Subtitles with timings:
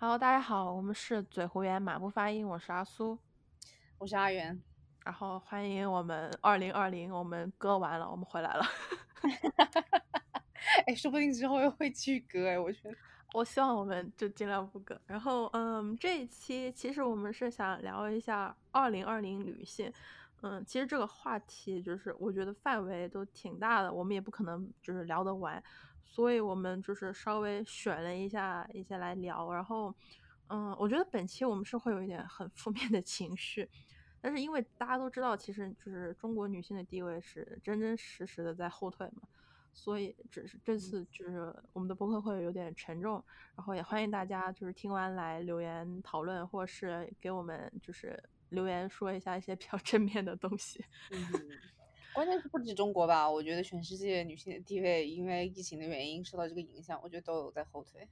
[0.00, 3.18] Hello，大家好，我们是嘴胡言马不发音，我是阿苏，
[3.98, 4.62] 我是阿元，
[5.04, 8.64] 然后欢迎我们二零二零，我们割完了，我们回来了。
[10.86, 12.96] 哎，说不定之后又会去割哎，我觉得。
[13.34, 14.96] 我希望我们就尽量不割。
[15.04, 19.92] 然后，嗯，这一期其实我们是想聊一下二零二零女性。
[20.42, 25.60] 嗯，其实这个话题就是我觉得范围都挺大的，我们也不可能就是聊得完，
[26.08, 29.52] 所以我们就是稍微选了一下一些来聊。
[29.52, 29.94] 然后，
[30.48, 33.68] 嗯，我觉得本期我们是会有一点很负面的情绪，
[34.20, 39.28] 但是因为大家都知道，其实就是中国女性的地位是真真实实的在后退嘛。
[39.74, 50.84] 所以，只是这次就是我们的播客会有点沉重，然后也欢迎大家就是听完来留言讨论，或是给我们就是留言说一下一些比较正面的东西。
[51.12, 51.20] 嗯，
[52.14, 58.08] 关键是不止中国吧，我觉得全世界女性的地位因为疫情的原因受到这个影响，我觉得都有在后退。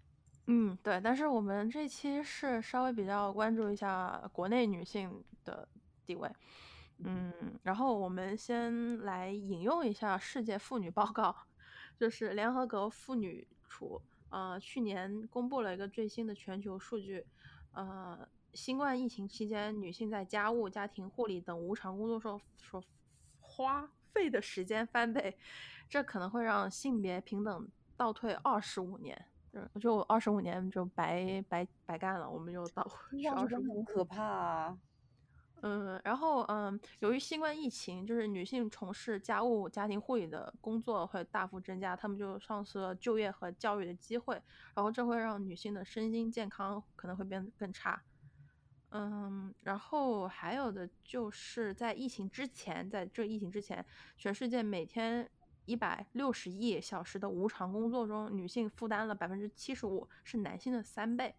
[0.47, 5.69] 嗯，对，但是我们这期是稍微比较关注一下国内女性的
[6.05, 6.31] 地位。
[6.99, 11.35] 嗯，然后我们先来引用一下世界妇女报告，
[11.99, 17.27] 就是联合国妇女处，呃，去年公布了一个最新的全球数据，
[17.73, 22.83] 呃，新冠疫情期间，女性在家务、家庭护理等无偿工作中所
[23.57, 25.35] 花费的时间翻倍，
[25.89, 29.19] 这可能会让性别平等倒退二十五年，
[29.81, 32.87] 就二十五年就白白白干了，我们就倒，
[33.35, 34.79] 二十很可怕啊。
[35.63, 44.35] 嗯，然后嗯，由于新冠疫情，就是女性从事家务、家庭护理的工作会大幅增加，她们就丧失了就业和教育的机会，
[44.75, 48.03] 然后这会让女性的身心健康可能会变得更差。
[48.99, 53.85] 嗯，然后还有的就是在疫情之前，在这疫情之前，
[54.17, 55.29] 全世界每天
[55.67, 61.35] 一百六十亿小时的无偿工作中，女性负担了百分之七十五，是男性的三倍。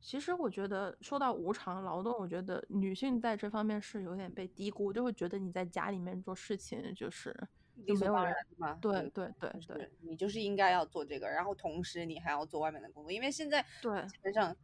[0.00, 7.34] 其实我觉得说到无偿劳动，我觉得女性在这方面是有点被低估，就会觉得你在家里面做事情就是
[7.74, 8.74] 理所当然嘛。
[8.80, 14.56] 对对对对，你就是应该要做这个，然后同时你还要做外面的工作，因为现在对基本上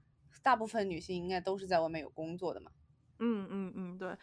[0.43, 2.71] 大部分女性应该都是在外面有工作的嘛。
[3.19, 4.17] 嗯嗯嗯，对。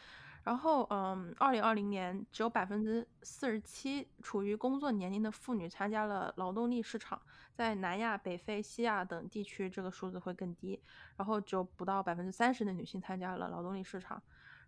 [0.44, 7.22] 然后，嗯，二零二零年只有百分之四十七处于工作年龄的妇女参加了劳动力市场，
[7.54, 10.82] 在南亚、北非、西亚等地区，这个数字会更低。
[11.18, 14.22] 然后，只有不到百分之三十的女性参加了劳动力市场。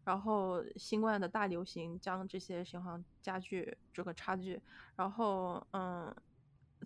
[0.03, 4.61] 然后，新冠的大流行将这些情况加剧这个差距。
[4.95, 6.13] 然后，嗯，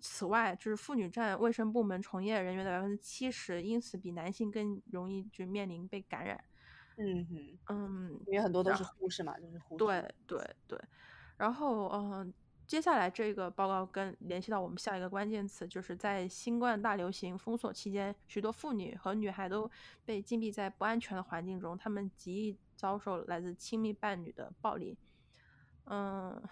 [0.00, 6.42] 此外，就是妇女占卫生部门从业人员的百分之七十，因此比男性更容易就面临被感染。
[6.98, 9.84] 嗯哼，嗯，因为很多都是护士嘛，就是护士。
[9.84, 10.80] 对对对，
[11.36, 12.32] 然后嗯，
[12.66, 19.70] 接下来这个报告跟联系到我们下一个关键词，就是在新冠大流行封锁期间，许多妇女和女孩都
[20.04, 24.96] 被禁闭在不安全的环境中，她们极易遭受来自亲密伴侣的暴力。
[25.84, 26.42] 嗯，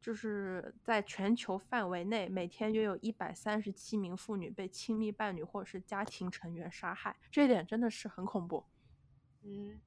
[0.00, 8.64] 就是在全球范围内，每天约有一百三十七名妇女被亲密伴侣或者是家庭成员杀害，这一点真的是很恐怖。
[9.42, 9.80] 嗯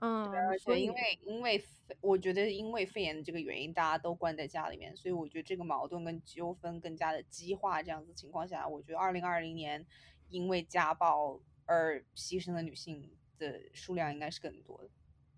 [0.00, 1.60] 嗯，而且因为因为
[2.00, 7.82] 我觉得因为肺炎的这个原因，大家都关在家里面，所以我觉得这个矛盾跟纠纷更加的激化。
[7.82, 9.84] 这样子情况下，我觉得二零二零年
[10.28, 14.90] 因为家暴而牺牲的女性的数量应该是更多的。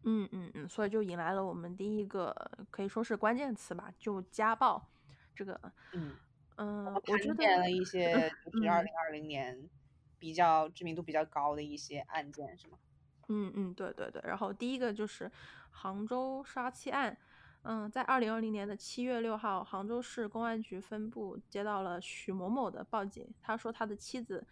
[0.05, 2.35] 嗯嗯嗯，所以就引来了我们第一个
[2.71, 4.89] 可以说是关键词吧，就家暴
[5.35, 5.61] 这个。
[5.93, 6.13] 嗯
[6.57, 8.13] 嗯，我觉得了一些
[8.45, 9.69] 就是二零二零年
[10.19, 12.79] 比较知名度比较高的一些案件，是吗？
[13.29, 15.31] 嗯嗯，对对对，然后第一个就是
[15.71, 17.17] 杭州杀妻案。
[17.63, 24.47] 嗯，在二零二零年的七月六号，杭州市公安局分部接到了许某某的报警，他说他的妻子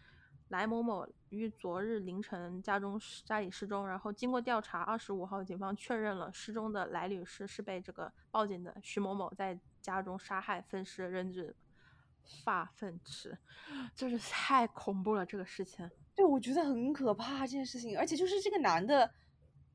[0.48, 3.86] 莱某某于昨日凌晨家中家里失踪。
[3.86, 11.54] 然后经过调查，二十五号警方确认了失踪的来女士是被这个报警的徐某某在家中杀害、分尸、扔至
[12.44, 13.36] 发粪池，
[13.94, 15.88] 就是太恐怖了，这个事情。
[16.14, 19.10] 对，我觉得很可怕这件事情，而且就是这个男的，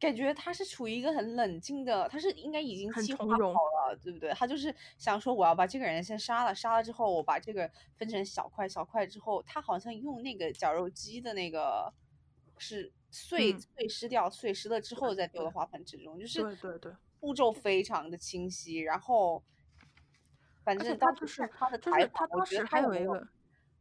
[0.04, 4.30] 感觉他是处于一个很冷静的，他是应该已经计划好了，对不对？
[4.34, 11.94] 他就是想说，我要把这个人先杀了，杀了之后，我把这个分成小块小块之后，他好像用那个绞肉机的那个
[12.58, 16.92] 是碎碎尸掉，碎尸了之后再丢到花盆之中，就是对对对，
[17.22, 18.80] 步骤非常的清晰。
[18.80, 19.42] 然后，
[20.66, 23.26] 反正他就是他的采访，我觉得他有一个。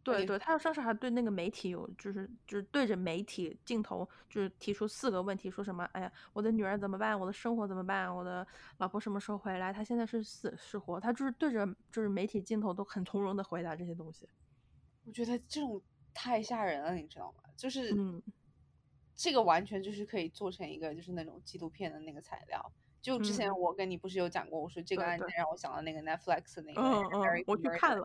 [0.02, 5.84] 对对，他当时还对那个媒体有，就是就是对着媒体镜头，就是提出四个问题，说什么？
[5.92, 7.18] 哎呀，我的女儿怎么办？
[7.18, 8.14] 我的生活怎么办？
[8.14, 8.46] 我的
[8.78, 9.72] 老婆什么时候回来？
[9.72, 10.98] 他现在是死是活？
[10.98, 14.28] 他就是对着就是媒体镜头都很从容的回答这些东西。
[15.04, 15.80] 我觉得这种
[16.12, 17.44] 太吓人了，你知道吗？
[17.56, 18.20] 就是嗯
[19.14, 22.72] 这个完全就是可以做成一个就是那种纪录片的那个材料。
[23.02, 23.58] 就之前嗯。
[23.58, 25.26] 我跟你不是有讲过，我说这个案件。
[25.36, 26.80] 让我想到那个 Netflix 的那个
[27.46, 27.98] 我去看，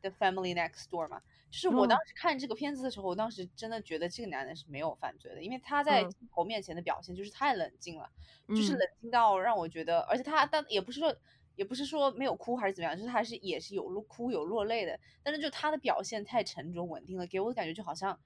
[0.00, 2.00] 的 Family Next Door 嘛，就是我当嗯。
[2.06, 6.14] 时看这个片子的时候，我当时真的觉得这个男的是没有犯罪的，因为他在嗯。
[6.18, 8.10] 镜头面前的表现就是太冷静了，
[8.54, 8.78] 就是嗯。
[8.78, 11.14] 冷静到让我觉得，而且他但也不是说
[11.54, 18.18] 也不是说没有哭还是怎么样，就是他还是也是有落哭有落泪的，但是就他的表现太沉着稳定了，给我的感觉就好像。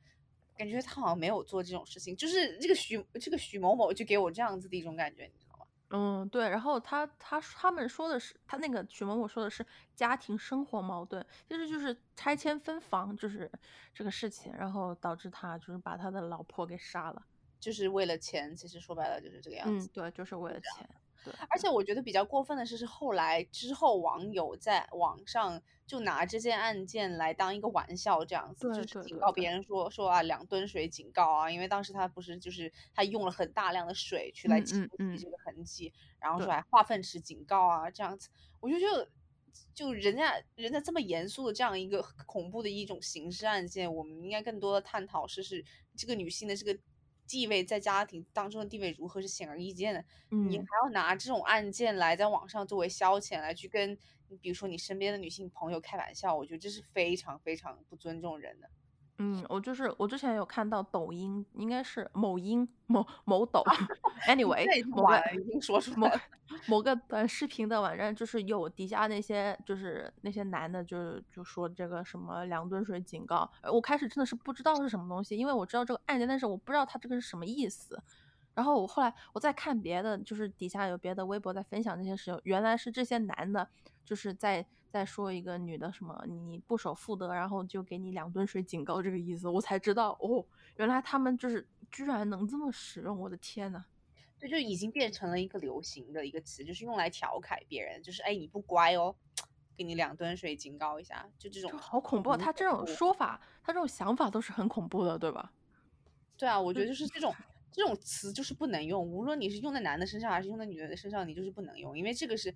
[0.55, 5.29] 感觉他好像没有做这种事情，就是这个许这个许某某就给我这样子的一种感觉？
[5.95, 13.51] 嗯，对，然后他他他们说的是他那个许某某说的是家庭生活矛盾，其实就是拆迁分房，就是
[13.93, 17.23] 这个事情，然后导致他就是把他的老婆给杀了。
[17.61, 19.87] 就是为了钱，其实说白了就是这个样子。
[19.87, 20.89] 嗯，对，就是为了钱。
[21.25, 29.51] 对，而且我觉得比较过分的是，是后来之后网友在网上就拿这件案件来当一个玩笑，这样子，就是警告别。
[29.51, 35.17] 人说说啊两吨水警告啊，因为当时他不是就是他用了很大量的水去来嗯清嗯嗯。
[35.17, 36.53] 洗这个痕迹，然后说对。
[36.53, 38.29] 还化粪池警告啊这样子，
[38.61, 39.09] 我就觉得。
[39.75, 45.63] 就人家人家这么严肃的这样一个恐怖的一种刑事案件，我们应该更多的探讨是是
[45.95, 46.79] 这个女性的这个
[47.27, 50.05] 地位在家庭当中的地位如何是显而易见的，
[50.49, 53.97] 你嗯还要拿这种案件来在网上作为消遣来去跟，
[54.41, 58.69] 比如说你身边的女性朋友开玩笑，我觉得这是非常非常不尊重人的。
[59.19, 63.63] 嗯，我就是我之前有看到抖音，应该是某音某某抖，
[64.27, 66.09] anyway，某个已经说出某，
[66.67, 78.03] 某个短视频的网站，就是有底下那些就是那些男的，就是就说这个什么两吨水警告，呃我开始真的是不知道是什么东西，因为我知道这个案件，但是我不知道他这个是什么意思。
[78.55, 83.69] 然后我后来我在看别的，就是底下有别的微博在分享这些事情，原来是这些男的，
[84.05, 90.45] 就是在在说一个女的什么你不守妇德，然后就给你两吨水警告这个意思，我才知道哦，
[90.77, 93.83] 原来他们就是居然能这么使用，我的天呐！
[94.39, 99.17] 这就已经变成了一个流行的一个词，就是用来调侃别人，就是哎你不乖哦，
[99.75, 105.53] 给你两吨水警告一下，就这种就好恐怖他这种说法，他这种想法都是很恐怖的，对吧？
[106.37, 107.35] 对啊，我觉得就是这种
[107.73, 112.55] 这种词就是不能用，无论你是用在男的身上还是用在女的身上，你就是不能用，因为这个是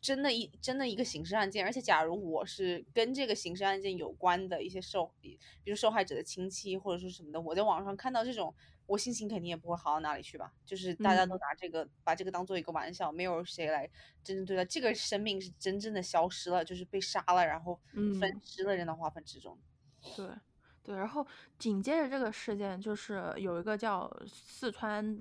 [0.00, 5.38] 真的一真的一个刑事案件，而且假如我是跟这个刑事案件有关的一些受，比
[5.70, 8.54] 如受害者的亲戚或者说什么的，我在网上看到这种，
[8.86, 10.52] 我心情肯定也不会好到哪里去吧。
[10.64, 13.90] 就是大家都嗯拿这个、把这个当做一个玩笑，没有谁来
[14.22, 19.58] 真正对待这个生命是真正的消失了，就是被杀了，然后分嗯尸了扔到化粪池中。
[20.14, 20.28] 对
[20.84, 21.26] 对，然后
[21.58, 25.20] 紧接着这个事件，就是有一个叫四川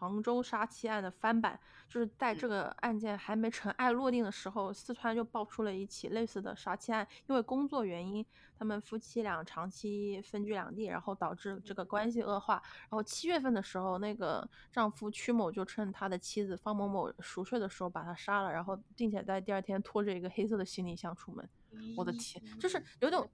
[0.00, 8.24] 杭州杀妻案的翻版，就是在这个案件还没尘埃落定的时候，四川就爆出了一起类似的杀妻案，因为工作原因，
[8.58, 12.54] 他们夫妻俩长期分居两地，然后导致这个关系恶化。
[12.88, 21.46] 然后七月份的时候，那个丈夫曲某就趁他的妻子方某某熟睡的时候把他杀了，然后并且在第二天拖着一个黑色的行李箱出门。
[21.94, 23.28] 我的天，就是有种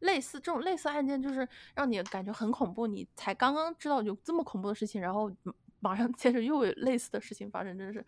[0.00, 2.86] 类似这种类似案件，就是让你感觉很恐怖。
[2.86, 8.04] 你才刚刚知道有这么恐怖的事情，然后嗯马上接着又有类似的事情发生，真的是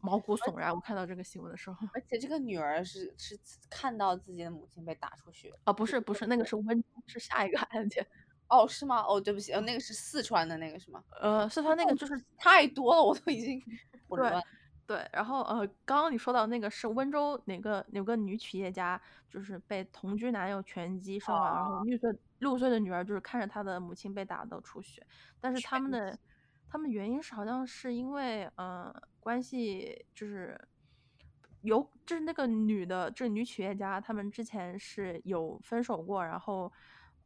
[0.00, 0.72] 毛骨悚然。
[0.74, 3.38] 我看到这个新闻的时候，而且这个女儿是是
[3.68, 5.52] 看到自己的母亲被打出血。
[5.64, 8.06] 啊，不是不是，那个是温州，是下一个案件。
[8.48, 9.02] 哦，是吗？
[9.06, 11.04] 哦，对不起，哦，那个是四川的那个是吗？
[11.20, 13.62] 呃，四川那个就是 太多了，我都已经
[14.08, 14.42] 混对乱。
[14.86, 22.10] 对，然后呃，刚刚你说到那个是温州哪个有个女企业家，就是被同居男友拳击身亡，然后六岁
[22.40, 25.06] 六岁的女儿就是看着她的母亲被打到出血，
[25.40, 26.18] 但是他们的
[26.70, 30.56] 他们原因是好像是因为呃关系就是
[31.62, 36.72] 有就是那个女的这女企业家，他们之前是有分手过，然后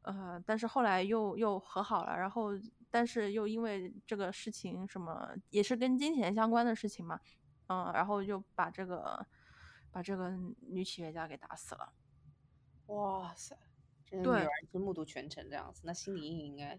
[0.00, 2.52] 呃但是后来又又和好了，然后
[2.90, 7.20] 但是又因为这个事情什么也是跟金钱相关的事情嘛。
[7.66, 9.26] 嗯，然后就把这个
[9.90, 10.30] 把这个
[10.68, 11.92] 女企业家给打死了。
[12.86, 13.56] 哇塞，
[14.04, 16.78] 这个女对儿是目睹全程这样子，那心理阴影应该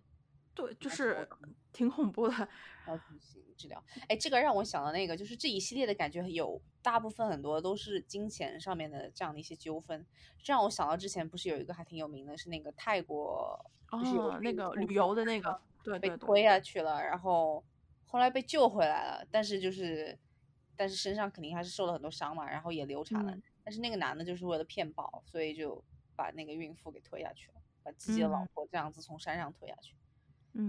[0.56, 1.28] 对，就是
[1.72, 2.50] 挺恐怖的。
[2.88, 3.84] 要进行治疗。
[4.08, 10.06] 哎，这个让我想到那个，就是这一系列的感觉有大部分很多都是金钱上面的这样的一些纠纷，
[10.42, 13.60] 这让我想到之前不是有一个还挺有名的，是那个泰国，
[13.92, 17.64] 就是有哦，那个旅游的那个，对被推下去了，然后
[18.06, 20.18] 后来被救回来了，但是就是，
[20.76, 23.32] 但是身上肯定还是受了很多伤嘛，然后也流产了。
[23.32, 25.84] 嗯但是那个男的就是为了骗保，所以就
[26.16, 30.05] 把那个孕妇给推下去了，把自己的老嗯婆这样子从山上推下去，嗯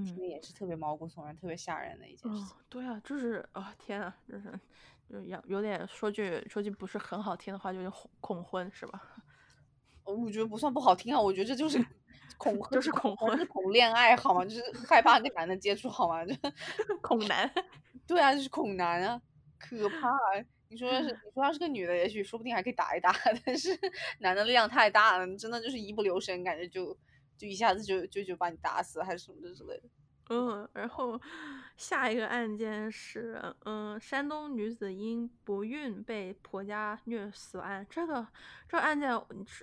[0.04, 4.52] 听着也是特别毛骨悚然、特别吓人的一件事哦情。，对啊，就是啊、天啊，就是
[5.08, 9.00] 就有有点说句说句不是很好听的话，就是恐恐婚是吧？
[10.04, 11.84] 我觉得不算不好听啊，我觉得这就是
[12.38, 14.44] 恐，就是恐婚，恐恋爱好吗？
[14.44, 16.24] 就是害怕跟男的接触好吗？
[16.24, 16.34] 就
[17.00, 17.50] 恐男，
[18.06, 19.20] 对啊，就是恐男啊，
[19.58, 20.10] 可怕。
[20.68, 23.14] 你说要是你说要是个女的，也许说不定还可以打一打，
[23.44, 23.70] 但是
[24.18, 26.96] 男的力量太大了，真的就是一不留神，感觉就
[27.36, 29.88] 就一下子就就就把你打死，还是什么的之类的。
[30.28, 31.20] 嗯，然后
[31.76, 37.86] 下一个案件是，嗯，山东女子因不孕被婆家虐死案。
[37.88, 38.26] 这个
[38.68, 39.10] 这个案件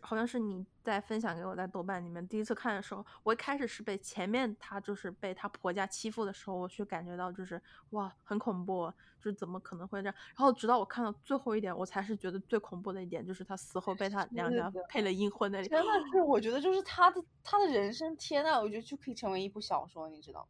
[0.02, 7.62] 好像是你在分享给我，在豆瓣里面第一次看的时候，我一开始是被前面她就是被她婆家欺负的时候，我去感觉到就是
[7.92, 10.16] 哇很恐怖，就是怎么可能会这样？
[10.36, 15.68] 然后直到我看到最后一点，我才是觉得最恐怖的一点，就是她死后被她娘家配了阴婚那里。
[15.70, 20.48] 真的是，我觉得就是她的她的人生，天呐，我觉得就可以成为一部小说，你知道吗？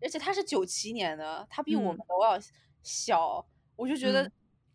[0.00, 2.38] 而且她是九七年的，她比我们都要
[2.82, 3.44] 小，
[3.76, 4.24] 我就觉得，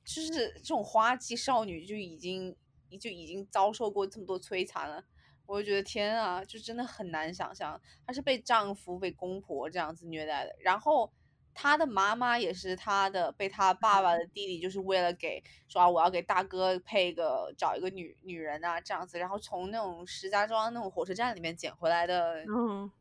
[0.03, 2.55] 就是这种花季少女就已经
[2.97, 5.03] 就已经遭受过这么多摧残了，
[5.45, 11.11] 我就觉得天啊，就真的很难想象，她是被丈夫、被公婆这样子虐待的，然后
[11.53, 22.43] 她的妈妈也是她的，被她爸爸的弟弟就是为了给说我要给大哥配一个找一个女女人啊这样子，然后从那种石家庄那种火车站里面捡回来的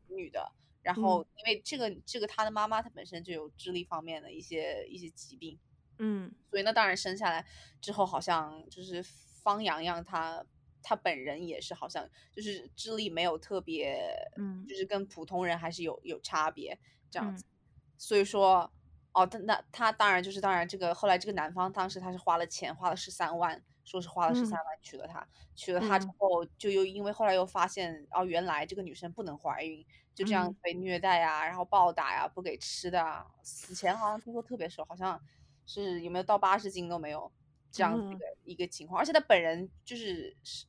[0.07, 0.51] 女的。
[0.81, 5.59] 然后，因为这个，这个他的妈妈她本身就有智力方面的一些一些疾病，
[5.97, 7.45] 嗯，所以那当然生下来
[7.81, 9.03] 之后，好像就是
[9.49, 10.45] 方洋洋他
[10.81, 13.99] 他本人也是好像就是智力没有特别，
[14.37, 16.77] 嗯，就是跟普通人还是有有差别
[17.09, 17.43] 这样子。
[17.97, 18.71] 所以说，
[19.13, 29.85] 哦，他那他当然就是当然这个后来这个男方当时他是花了钱，花了十三万，说是花了十三万娶了她，娶了她之后就又因为后来又发现哦，原来这个女生不能怀孕。
[30.15, 35.21] 就这样被虐待啊，然后暴打呀，不给吃的啊，死前好像听说特别瘦，好像
[35.65, 37.31] 是有没有到八十斤都没有
[37.71, 38.99] 这样子的一个情况。
[38.99, 40.65] 而且他本人就是是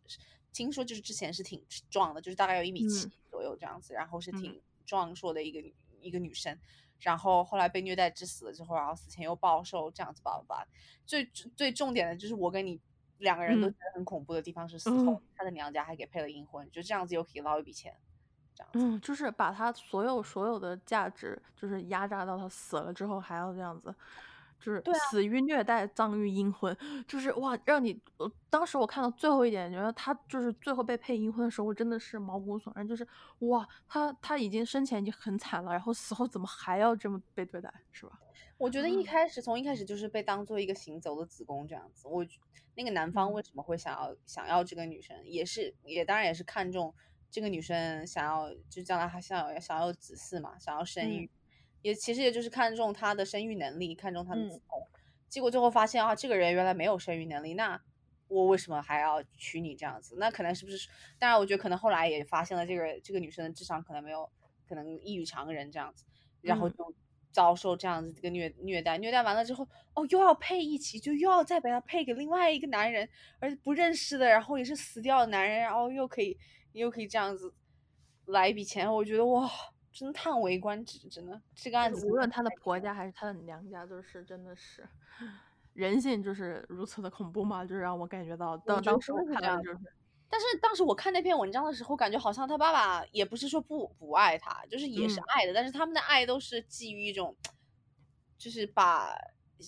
[0.52, 6.59] 听说就是之前是挺壮的，就是大概有一米七左右这样子，然后是挺壮硕的一个一个女生。
[7.00, 10.66] 然后后来被虐待致死了之后，然后死前又暴瘦这样子，吧吧吧。
[11.07, 11.25] 最
[11.57, 12.78] 最重点的就是我跟你
[13.19, 17.97] 两个人都觉得很恐怖的地方是死后他的娘家还给配了阴婚，就这样子又可以捞一笔钱。
[18.75, 23.95] 嗯，就是把他所有所有的价值，就是压榨到他死了之后还要这样子，
[24.60, 26.76] 就是死于虐待，葬于阴婚，
[27.08, 27.98] 就是哇，让你，
[28.48, 33.06] 当时我看到最后一点，觉得他就是最后被配阴婚的时候，我真的是毛骨悚然，就是
[33.40, 38.12] 哇，他他已经生前已经很惨了，然后死后怎么还要这么被对待，是吧？
[38.58, 42.24] 我觉得一开始从一开始就是被当做一个行走的子宫这样子，我
[42.74, 46.94] 那个男方为什么会想要想要这个女生，也是也当然也是看中。
[47.32, 51.30] 这个女生想要，就将来还想要想要子嗣嘛，想要生育，
[51.82, 54.87] 也其实也就是看中他的生育能力，看中他的子宫。
[55.28, 57.80] 结果最后发现啊，这个人原来没有生育能力，那
[58.28, 60.16] 我为什么还要娶你这样子？
[60.18, 60.88] 那可能是不是？
[61.18, 64.30] 当然，我觉得可能后来也发现了这个这个女生的智商可能没有，
[64.68, 66.04] 可能异于常人这样子，
[66.40, 66.94] 然后就
[67.32, 73.08] 遭受这样子这个虐虐待，虐待完了之后，哦，又要配一起，就又要再把她配给另外一个男人，
[73.38, 76.38] 而且不认识的，然后也是死掉的男人，然后又可以。
[76.72, 77.52] 又可以这样子
[78.26, 79.50] 来一笔钱，我觉得哇，
[79.92, 84.88] 真的叹为观止，真的这个案子，无论她的婆家还是她的娘家，都是真的是
[85.75, 89.78] 人性就是如此的恐怖嘛，就是让我感觉到当当时我看到就是，
[90.28, 97.37] 但是当时我看那篇文章的时候，感觉好像他爸爸也不是说不不爱他，就是也是爱的，但是他们的爱都是基于一种，
[98.38, 99.12] 就是把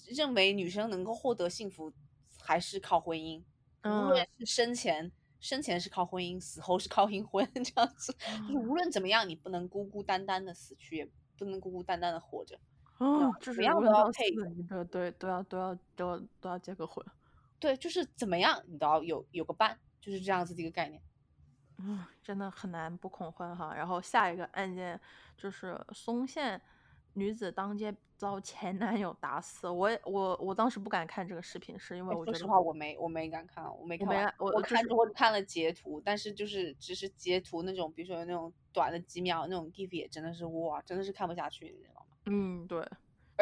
[0.09, 1.93] 认为女生能够获得幸福
[2.41, 3.43] 还是靠婚姻，
[3.85, 5.11] 无论是生前。
[5.43, 8.17] 生前是靠婚姻，死后是靠阴婚， 这样子，
[8.49, 12.59] 就是无论怎么样，你不能孤孤单单的死去，也不能孤孤单单的活着。
[12.99, 14.31] 哦，怎么样都要配
[14.85, 17.05] 对，都要都要都要都要结个婚。
[17.59, 21.03] 对，就是怎么样，你都要有有个伴，就是这样子的一个概念。
[21.79, 23.75] 嗯，真的很难不恐婚哈。
[23.75, 24.99] 然后下一个案件
[25.37, 26.63] 就是松县。
[27.15, 42.07] 女子当街遭前男友打死，我我我当时不敢看这个视频，是因为我觉得说实话，我没我没敢看，我没看，我我看我看了截图，但是就是只是截图那种，比如说那种短的几秒那种 GIF 也真的是哇，真的是看不下去，你知道吗？
[42.27, 42.87] 嗯，对。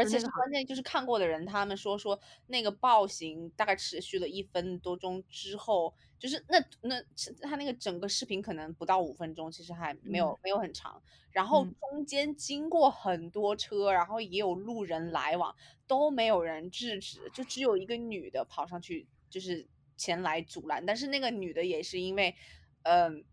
[0.00, 7.02] 而且是关键，就是看过的人，他们说说那个暴行大概持续了一分多钟之后，就是那那
[7.42, 11.02] 他那个整个视频可能不到五分钟，其实还没有没有很长。
[11.30, 15.54] 然后中间经过很多车，然后也有路人来往，
[15.86, 20.84] 都没有人制止，就只有一个女的跑上去，就是前来阻拦。
[20.84, 22.34] 但是那个女的也是因为，
[22.82, 23.24] 嗯，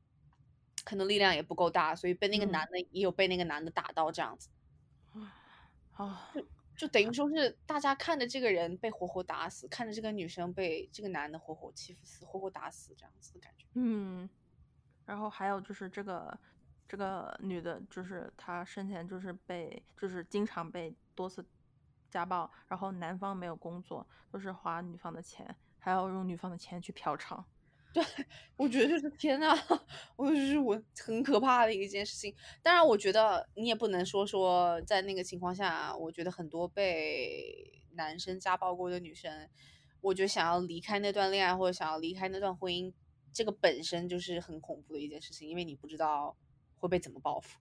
[0.84, 4.50] 可能力量也不够大，所以被那个男的也有被那个男的打到这样子。
[5.94, 6.32] 啊。
[6.78, 13.66] 就等于说是大家看着这个人被活活打死，看着这个女生被这个男的活活欺负死、活活打死这样子的感觉。
[13.74, 14.30] 嗯，
[15.04, 16.40] 然后还有就是这个
[16.88, 21.44] 这个女的，就是她生前就是被就是经常被多次
[22.12, 27.44] 家暴，然后男方没有工作，都是花女方的钱，还要用女方的钱去嫖娼。
[27.94, 28.04] 对，
[28.56, 29.58] 我觉得就是天呐，
[30.16, 32.36] 我就是我很可怕的一件事情。
[32.62, 39.50] 当然，我觉得你也不能说说在那个情况下，我觉得很多被男生家暴过的女生，
[40.02, 42.94] 我觉得想要离开那段恋爱或者想要离开那段婚姻，
[43.34, 46.38] 这个本身就是很恐怖的一件事情，因为你不知道
[46.76, 47.58] 会被怎么报复。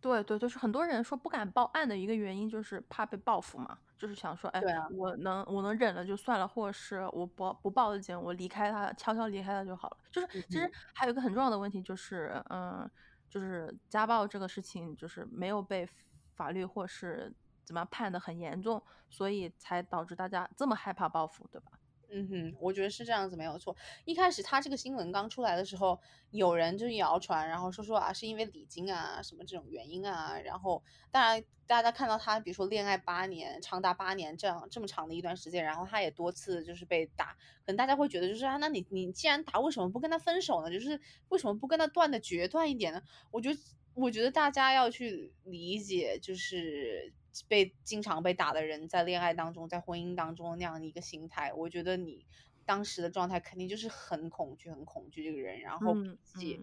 [0.00, 4.60] 对对，就是很多人说不敢报案的一个原因，就是怕被报复嘛，就是想说，哎，
[4.96, 9.96] 我能我能忍了就算了，或者是我不不报的警，我离开他，悄悄离开他就好了。
[10.10, 12.88] 就是其实还有一个很重要的问题，就是嗯，
[13.28, 15.88] 就是家暴这个事情，就是没有被
[16.36, 21.77] 法律或是怎么样判的很严重，所以才导致大家这么害怕报复，对吧？
[22.10, 23.76] 嗯哼，我觉得是这样子没有错。
[24.06, 26.00] 一开始他这个新闻刚出来的时候，
[26.30, 30.38] 有人就谣传，然后说说啊是因为礼金啊什么这种原因啊。
[30.40, 37.36] 然后当然大家看到他，比如说恋爱八年，长达八年这样这么长的一段时间，然后他也多次就是被打，
[37.66, 40.70] 可能大家会觉得就是啊，那你你既然打，为什么不跟他分手呢？
[40.70, 40.98] 就是
[41.28, 43.02] 为什么不跟他断的决断一点呢？
[43.30, 43.60] 我觉得
[43.92, 47.12] 我觉得大家要去理解，就是。
[47.46, 52.26] 被经常被打的人，在恋爱当中，在婚姻当中那样的一个心态，我觉得你
[52.64, 56.60] 当时的状态肯定就是很恐惧，很恐惧这个人，然后自己，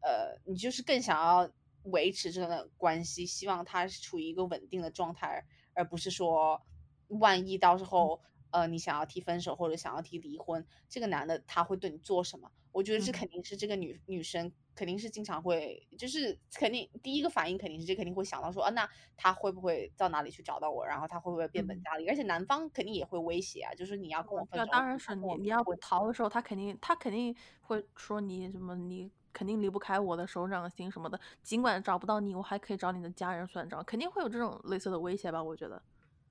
[0.00, 1.50] 呃，你就是更想要
[1.84, 6.60] 维持这段关系，希望他是处于一个稳定的状态，而不是说，
[7.08, 8.20] 万一到时候，
[8.52, 12.50] 呃，你想要提分手或者想要提离婚，这个男的他会对你做什么？
[12.70, 20.86] 我觉得这肯定是这个女女生肯定是经常会，就是肯定第一个反应肯定是这肯定会想到说啊，那他会不会到哪里去找到我？
[20.86, 22.08] 然后他会不会变本加厉？
[22.08, 24.64] 而且男方肯定也会威胁啊，就是你要跟我分手。
[24.64, 31.20] 那当然是你，你要逃的时候，他肯定他肯定会说你什么，你肯定离不开我的手掌心什么的。
[31.42, 35.42] 尽管找不到你，我还可以找你的家人算账，肯定会有这种类似的威胁吧？
[35.42, 35.82] 我觉得。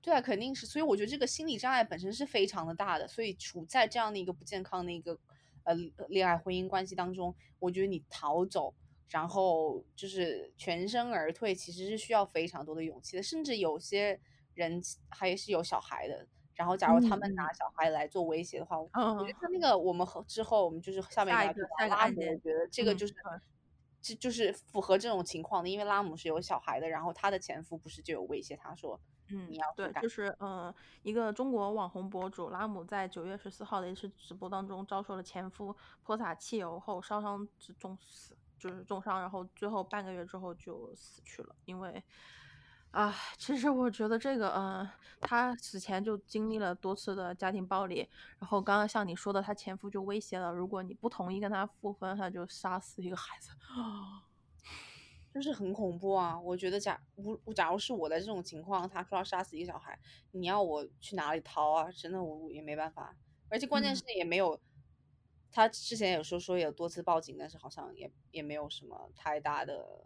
[0.02, 0.66] 对啊，肯定是。
[0.66, 5.18] 所以我觉得这个心理障碍本身是非常的大的，所以处在这样的一个不健康的一个。
[5.64, 5.72] 呃，
[6.08, 8.74] 恋爱婚姻关系当中，我觉得你逃走，
[9.08, 13.22] 然后就是全身而退，其实是需要非常多的勇气的。
[13.22, 14.18] 甚至有些
[14.54, 18.88] 人还是有小孩的，然后假如他们拿小孩来做威胁的话，我
[19.20, 23.14] 觉得他那个我们和之后我们就是下面一个拉姆，我觉得这个就是，
[24.00, 29.00] 这就是符合这种情况的，因为拉姆是有小孩的，然后她的前夫不是就有威胁他说。
[29.32, 41.54] 嗯，对，就是嗯，一个中国网红博主拉姆在九月十四号的一次直播当中遭受了前夫泼洒汽油后烧伤致重死，就是重伤，然后最后半个月之后就死去了。
[41.64, 42.04] 因为
[42.90, 44.86] 啊，其实我觉得这个，嗯，
[45.20, 48.06] 他死前就经历了多次的家庭暴力，
[48.38, 54.24] 然后刚刚像你说的，他前夫就威胁了，如果你不同意跟他复婚，他就杀死一个孩子啊。
[55.32, 56.38] 就是很恐怖啊！
[56.38, 59.98] 我觉得假如假如是我的这种情况，他说要杀死一个小孩，
[60.32, 61.90] 你要我去哪里逃啊？
[61.90, 63.16] 真的我也没办法。
[63.48, 64.60] 而且关键是也没有，
[65.50, 70.04] 他之前有说说有多次报警，但是好像也也没有什么太大的。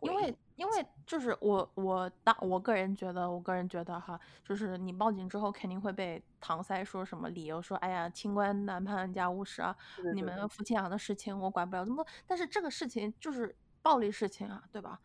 [0.00, 9.74] 因为因为就是我我当我个人觉得，我个人觉得哈，就是你报警之后肯定会被搪塞，说什么理由说，哎呀，清官难判家务事啊，
[10.14, 12.06] 你们夫妻俩的事情我管不了这么多。
[12.26, 13.56] 但是这个事情就是。
[13.84, 14.98] 暴力事情啊，对吧？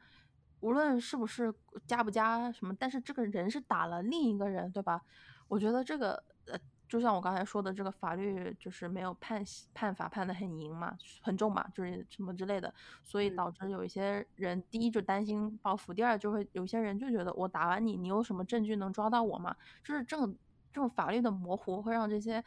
[0.61, 1.53] 无论是不是
[1.85, 5.01] 加不加什么，但是这个人是打了另一个人，对吧？
[5.49, 19.55] 我觉得这个呃，就像我刚才说的，这个法律就是没有判判罚判的很严嘛，很重嘛，就是什么之类的，所以导致有一些人，第一就担心报复，第二就会有些人就觉得我打完你，你有什么证据能抓到我吗？
[19.83, 20.37] 就是这种
[20.71, 22.43] 这种法律的模糊，会让这些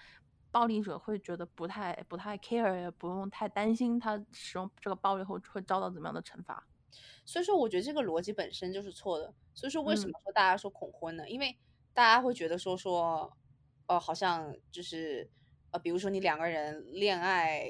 [0.52, 6.64] 暴力者会觉得不太不太 care，也不用太担心他使用这个暴力后会遭到怎么样的惩罚。
[7.24, 9.34] 所以说，我觉得这个逻辑本身就是错的。
[9.54, 11.28] 所以说，为什么说大家说恐婚呢？
[11.28, 11.58] 因为
[11.94, 13.36] 大家会觉得说说，
[13.86, 15.30] 呃，好像就是
[15.70, 17.64] 呃，比如说你两个人恋爱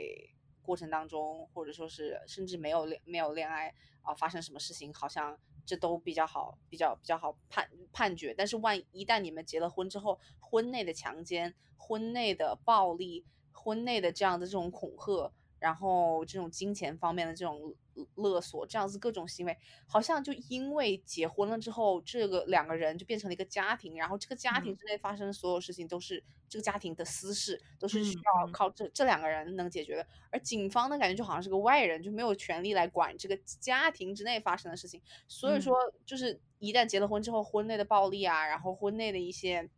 [0.61, 8.35] 过程当中，或者说是甚至没有恋没有恋爱啊，发生什么事情，好像这都比较好，比较比较好判判决。
[8.37, 11.55] 但是万一旦你们结了婚之后，婚内的强奸。
[11.85, 17.73] 婚内的暴力，婚内的这样的这种恐吓，然后这种金钱方面的这种
[18.17, 30.07] 勒索，这样子各种行为，好像就因为结婚了之后，这个两个人就变成了一个家庭，然后这个家庭之内发生的所有事情都是这个家庭的私事，都是需要靠这这两个人能解决的。
[30.31, 35.01] 而警方呢感觉就好像是个外人，就没有权利来管这个家庭之内发生的事情。
[35.29, 39.71] 所以说，就是一旦结了婚之后，婚内的暴力啊，然后婚内的一些。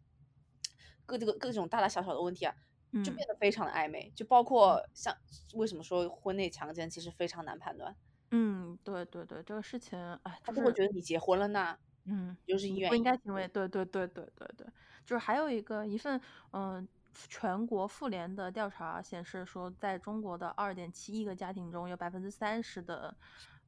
[1.07, 2.55] 各这个各种大大小小的问题啊，
[3.03, 5.17] 就变得非常的暧昧，就包括像
[5.55, 7.97] 为什么说婚内强奸其实非常难判断。
[8.31, 14.67] 嗯，对对对，这个事情，哎，他如果觉得你结婚了呢，嗯，就是意愿不应该行为，对对对对对对，
[15.07, 16.21] 就是还有一个一份
[16.53, 23.15] 嗯全国妇联的调查显示说，在中国的二点七亿个家庭中，有百分之三十的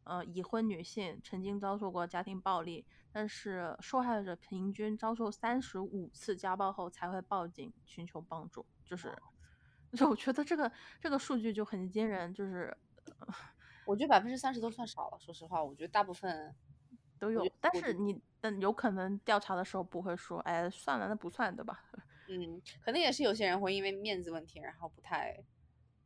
[0.07, 9.15] 呃已婚女性曾经遭受过家庭暴力，但是受害者平均遭受三十五次家暴后才会报警寻求帮助，就是，
[9.93, 12.77] 就我觉得这个这个数据就很惊人，就是。
[13.87, 16.53] 我觉得百分之三十都算少了，说实话，我觉得大部分
[17.21, 17.49] 都有。
[17.61, 21.85] 但是你，嗯有可能调查的时候不会说，哎，算了，那不算，对吧？
[22.29, 25.39] 嗯，可能也是有些人会因为面子问题，然后不太，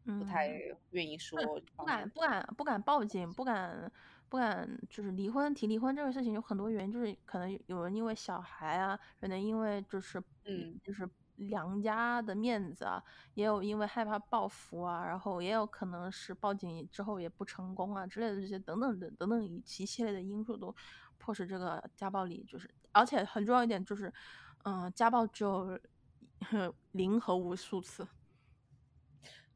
[0.04, 0.48] 不太
[0.90, 1.38] 愿意说，
[1.76, 3.90] 不敢，不敢，不敢报警，不敢，
[4.28, 11.08] 不敢，就是离婚提离婚这个事情有很多原因，就是可能有人因为小孩啊，可能因为就是，嗯，就是。
[11.48, 20.76] 娘家的面子啊，也有因为害怕报复啊，然后也有可能是报警之后也不成功啊之类的这些等等等等等一系列的因素都
[21.16, 24.12] 迫使这个家暴里就是，而且很重要一点就是，
[24.64, 25.80] 嗯，家暴只有
[26.92, 28.06] 零和无数次。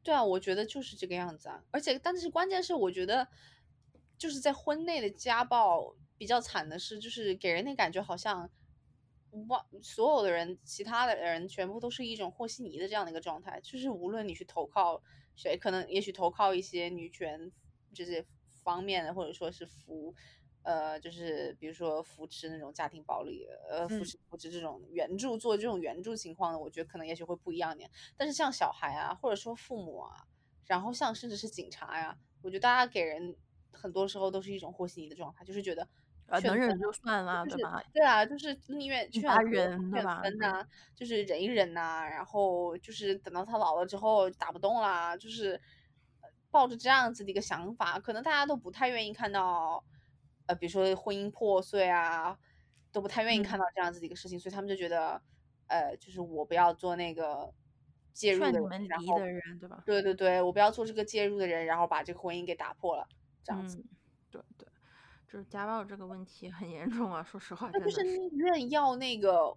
[0.04, 3.26] 对啊，我觉得就是这个样子啊，而且但是关键是我觉得
[4.16, 8.48] 就是在婚内的家暴比较惨的是，就是给人的感觉好像。
[9.48, 15.02] 哇，所有的人，其他的人全部都是一种和稀泥的这样的一个状态，就是无论你去投靠
[15.34, 17.50] 谁，可能也许投靠一些女权
[17.92, 18.24] 这些
[18.62, 20.14] 方面的，或者说是扶，
[20.64, 27.88] 呃，就是比如说扶持那种家庭暴力，呃，扶持扶持这种援助做这种援助情况的，我觉得可能也许会不一样点。
[28.16, 30.26] 但是像小孩啊，或者说父母啊，
[30.66, 33.36] 然后像甚至是警察呀，我觉得大家给人
[33.72, 35.86] 很多时候都是一种和稀泥的状态，就是觉得。
[36.26, 37.82] 呃，能忍就算了，对吧？
[37.92, 40.22] 对啊，就是宁愿劝人，对吧？
[40.22, 45.60] 分呐，就是忍一忍呐，然后就是等到他老了之后打不动啦，就是
[46.50, 49.84] 抱着这样子的一个想法，可能大家都不太愿意看到，
[50.46, 52.38] 呃，比如说婚姻破碎啊，
[52.92, 55.20] 都不太愿意看到这样子的一个事情，所以他们就觉得，
[55.68, 57.52] 呃，就是我不要做那个
[58.12, 59.18] 介入的人，然后，
[59.60, 59.82] 对吧？
[59.86, 63.08] 对对对，我不要做这个介入的人，然后把这个婚姻给打破了，
[63.42, 63.84] 这样子，
[64.30, 64.68] 对对。
[65.26, 69.52] 就是家暴这个问题很严重啊，说实话，他就是宁愿要那个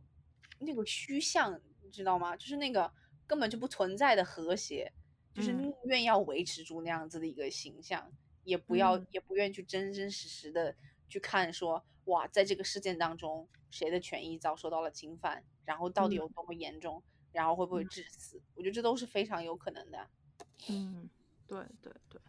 [0.58, 2.36] 那个虚像，你知道吗？
[2.36, 2.92] 就是那个
[3.28, 4.92] 根本就不存在的和谐，
[5.36, 8.12] 就是宁愿要维持住那样子的一个形象，
[8.48, 10.76] 也不要也不愿去真真实实的
[11.08, 18.42] 去看说，哇，在这个事件当中，谁的权益遭受到了侵犯，然后到底有多么严重，然后会不会致死？
[18.56, 20.08] 我觉得这都是非常有可能的。
[20.70, 21.10] 嗯，
[21.46, 22.22] 对对对。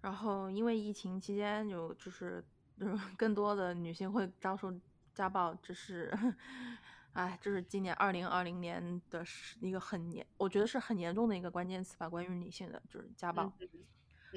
[0.00, 2.44] 然后因为疫情期间有就是。
[2.76, 4.74] 就是 更多的女性会遭受
[5.14, 6.12] 家暴，这是，
[7.12, 9.24] 哎，这是今年二零二零年的
[9.60, 12.08] 一个很严，我觉得是很严重的一个关键词吧。
[12.08, 13.44] 关于女性的就是家暴，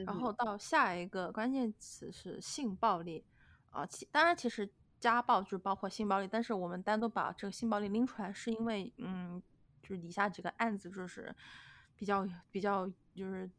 [0.05, 3.23] 然后到下一个关键词是性暴力
[3.69, 3.86] 啊。
[3.86, 9.41] 其当然，其实家暴就是包括性暴力，但是我们单独把这个性暴力拎出来，是因为嗯，
[9.81, 11.36] 就是以下几个案子就是
[11.95, 13.49] 比较比较就是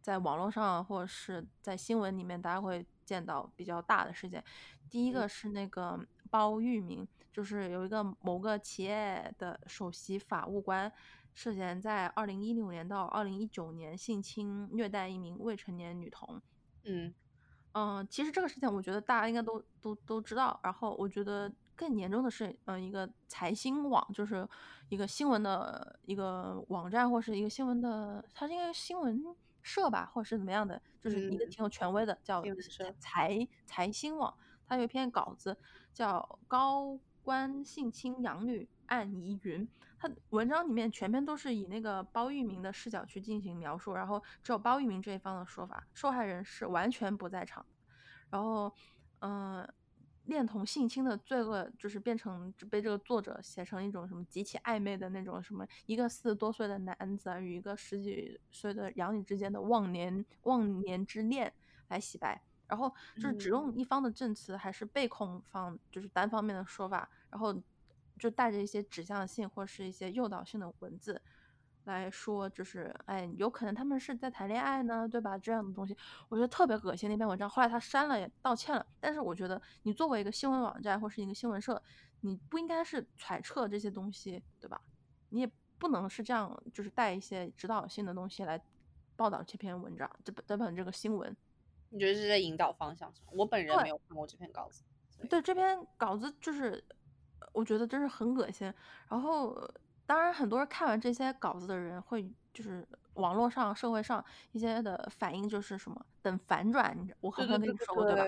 [0.00, 2.84] 在网络上或者是在新闻里面大家会。
[3.04, 4.42] 见到比较大的事件，
[4.88, 5.98] 第一个是那个
[6.30, 10.90] 包玉明，就是有一个某个企业的首席法务官，
[11.34, 16.40] 涉嫌在二零一六年到二零一九年性侵虐待一名未成年女童。
[16.84, 17.12] 嗯
[17.72, 20.58] 嗯，其实这个事情我觉得大家应该都都都知道。
[20.62, 24.48] 然后我觉得更严重的是，嗯，一个财新网，就是
[24.88, 29.24] 一个新闻的一个网站或是一个新闻的，它是一个新闻。
[29.64, 32.42] 社吧，或者是怎么样的，就是一个挺有权威的，叫
[32.98, 34.34] 财财新网。
[34.66, 35.56] 它有一篇稿子
[35.94, 36.18] 叫
[36.48, 39.66] 《高官性侵养女案疑云》，
[39.98, 47.64] 他文章里面全篇都是以那个包玉明的视角去进行描述，然后只有包玉明这一方的说法，受害人是完全不在场。
[48.30, 48.72] 然后，
[49.20, 49.68] 嗯。
[50.26, 61.52] 恋童性侵的罪恶，就是变成被这个作者写成一种什么极其暧昧的那种什么，一个四十多岁的男子与一个十几岁的养女之间的忘年忘年之恋
[61.88, 67.52] 来洗白，然后就是只用一方的证词，还是被控方就是单方面的说法，然后
[68.22, 71.20] 就带着一些指向性或是一些诱导性的文字。
[71.86, 75.36] 来说，就是哎，有可能他们是在谈恋爱呢，对吧？
[75.36, 75.96] 这样的东西，
[76.28, 77.50] 我觉得特别恶心那篇文章。
[77.50, 78.86] 后来他删了，也道歉了。
[79.00, 81.82] 但是我觉得，你作为一个新闻网站或是一个新闻社，
[82.20, 84.80] 你不应该是揣测这些东西，对吧？
[85.30, 88.62] 你也不能是这样，就是带一些指导性的东西来
[89.16, 91.36] 报道这篇文章，这本这本这个新闻。
[91.90, 93.26] 你觉得是在引导方向上？
[93.32, 94.84] 我本人没有看过这篇稿子。
[95.28, 96.82] 对，这篇稿子就是，
[97.52, 98.72] 我觉得真是很恶心。
[99.08, 99.56] 然后。
[100.04, 106.94] 当然，很多人看完这些稿子的人会就是网络上、社会上一些的反应，就是什么等反转。
[107.20, 108.24] 我好像跟你说过对吧？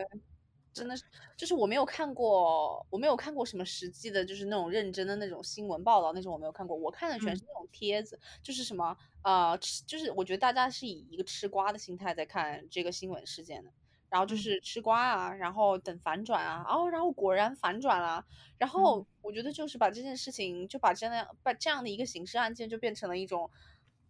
[0.72, 1.04] 真的是，
[1.36, 6.74] 就是我没有看过，我没有看过什么实际的，就是那种认真的那种新闻报道那种，我没有看过。
[6.74, 13.70] 我看的全是那种帖子，就是什么呃，就是我觉得大家是以一个吃瓜的心态在看这个新闻事件的，
[14.14, 18.24] 然后就是吃瓜啊，然后等反转啊，哦，然后果然反转了，
[18.58, 23.50] 然后我觉得就是把这件事情，就把这样把这样的一个刑事案件就变成了一种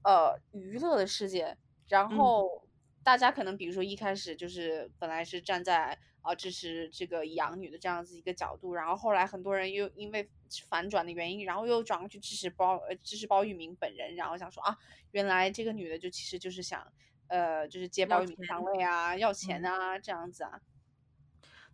[0.02, 1.56] 呃娱乐的事件，
[1.88, 2.68] 然后
[3.02, 5.98] 大家可能比如说一开始就是本来是站在。
[6.24, 10.26] 啊，支持这个养女的这样子一个角度，然后后来很多人又因为
[10.70, 14.74] 反转的原因，然后又转过去支持包呃支持包玉明本人，然后想说啊，
[15.10, 16.90] 原来这个女的就其实就是想
[17.28, 20.60] 呃就是接包玉明上位啊，要钱啊这样子啊。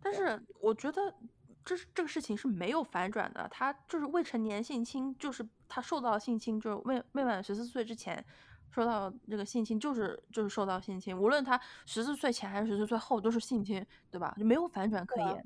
[0.01, 1.13] 但是我觉得
[1.63, 8.23] 这是这个事情是没有反转的，他就是未成年性侵，就是他受到性侵，就是未未满十四岁之前。
[8.73, 14.33] 受到这个性侵就是就是受到性侵，无论他十四岁前还是十四岁后都是性侵，对吧？
[14.39, 15.45] 就没有反转可言。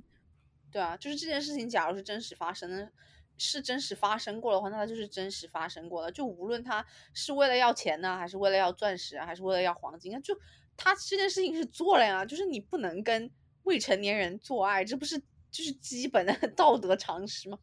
[0.72, 2.92] 对啊，就是这件事情，假如是真实发生的，
[3.38, 6.12] 是真实发生过的话，那它就是真实发生过的。
[6.12, 10.38] 就无论他是为了要钱呢，还是为了要钻石，还是为了要黄金，就
[10.78, 12.26] 他这件事情是做了呀。
[12.26, 13.30] 就是你不能跟
[13.64, 15.18] 未成年人做爱，这不是
[15.52, 17.58] 就是基本的 道德常识吗？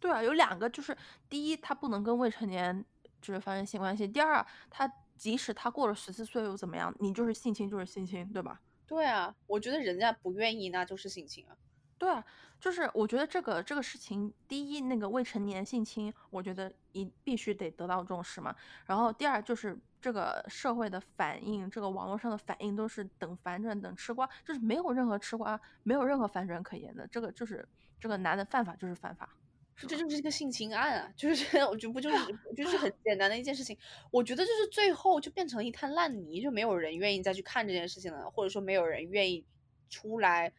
[0.00, 0.96] 对啊，有两个，就是
[1.28, 2.84] 第一，他不能跟未成年
[3.22, 4.90] 就是发生性关系；第二，他。
[5.16, 6.92] 即使他过了十四岁又怎么样？
[6.98, 8.60] 你就是性侵就是性侵，对吧？
[8.84, 11.56] 对啊，我觉得人家不愿意那就是性侵啊。
[11.96, 12.22] 对啊，
[12.64, 18.56] 就是我觉得这个这个事情，第一那个未成年性侵，我觉得一必须得得到重视嘛。
[18.86, 27.06] 然后第二就是这个社会的反应，这个网络上的反应都是等反转等吃瓜，就是没有任何吃瓜，没有任何反转可言的。
[27.08, 27.68] 这个就是
[28.00, 29.28] 这个男的犯法就是犯法。
[29.76, 32.16] 这就是一个性侵案啊，就是 我觉得不就是
[32.56, 33.76] 就是很简单的一件事情。
[34.10, 39.44] 我觉得就是最后就变成一滩烂泥，就没有人愿意再去看这件事情了，或者说没有人愿意
[39.90, 40.50] 出来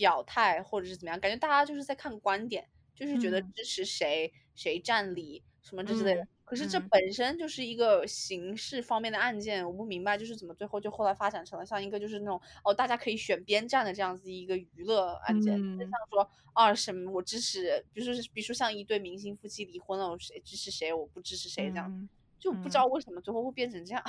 [0.00, 6.26] 表态，或者是怎么样，感觉大家就是在看观点，就是觉得支持谁谁占理什么之类的。
[6.42, 22.08] 可是这本身就是一个刑事方面的案件，我不明白就是怎么最后就后来发展成了像一个就是那种哦大家可以选边站的这样子一个娱乐案件，就像说啊什么我支持，比如说比如说像一对明星夫妻离婚了，我谁支持谁，我不支持谁这样，
[22.38, 24.02] 就不知道为什么最后会变成这样。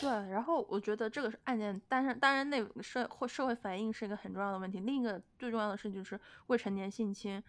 [0.00, 4.80] 对，然后我觉得这个案件，但是当然那社或社会反应是一个很重要的问题。
[4.80, 7.42] 另一个最重要的事就是未成年性侵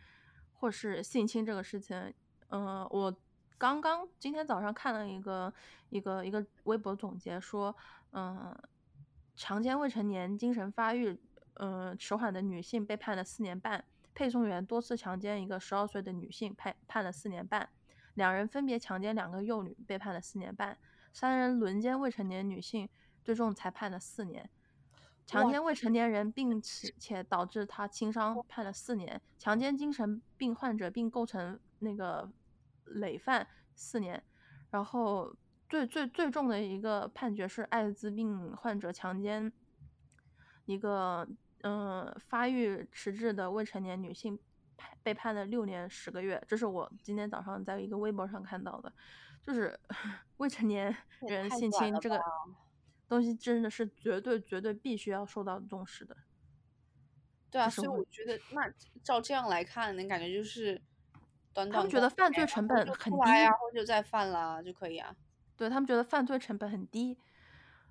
[0.54, 2.14] 或是性侵这个事情，
[2.50, 3.16] 嗯，我。
[3.58, 5.54] 刚刚今天早上看了一个
[5.92, 7.76] 一个一个微博总结说，
[8.12, 8.60] 嗯，
[9.36, 11.16] 强奸未成年精神发育
[11.60, 17.70] 嗯迟缓的女性被判了四年半，配送员多次强奸一个十二岁的女性判判了四年半，
[18.16, 20.76] 两人分别强奸两个幼女被判了四年半，
[21.12, 22.90] 三人轮奸未成年女性
[23.24, 24.50] 最终才判了四年，
[25.26, 32.32] 强奸未成年人并且导致他轻伤判了四年，强奸精神病患者并构成那个。
[32.96, 34.22] 累犯四年，
[34.70, 35.34] 然后
[35.70, 39.50] 最最最重的一个判决是艾滋病患者强奸
[40.66, 41.26] 一个
[41.62, 44.38] 嗯发育迟滞的未成年女性，
[45.02, 46.44] 被判了六年十个月。
[46.50, 48.92] 这是我今天早上在一个微博上看到的，
[49.46, 49.80] 就是
[50.38, 52.22] 未成年人性侵这个
[53.08, 56.16] 东西真的是绝对绝对必须要受到重视的。
[57.50, 58.72] 对啊，所以我觉得那
[59.04, 60.82] 照这样来看，能感觉就是。
[61.54, 65.14] 他们觉得犯罪成本很低，然后就再犯了就可以啊。
[65.58, 67.18] 对他们觉得犯罪成本很低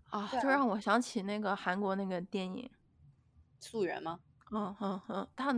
[0.08, 2.70] 啊，就让我想起那个韩国那个电影
[3.62, 4.20] 《素媛》吗？
[4.50, 5.52] 嗯嗯嗯，他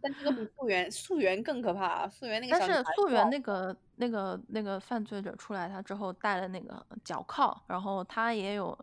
[0.00, 2.08] 但这个比溯源溯源更可怕。
[2.08, 8.78] 溯源那个，但是溯源那个那个那个犯罪者出来，他之后戴了那个脚铐，然后他也有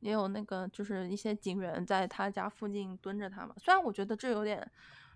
[0.00, 3.54] 也有那个就是一些警员在他家附近蹲着他嘛。
[3.58, 4.70] 虽然我觉得这有点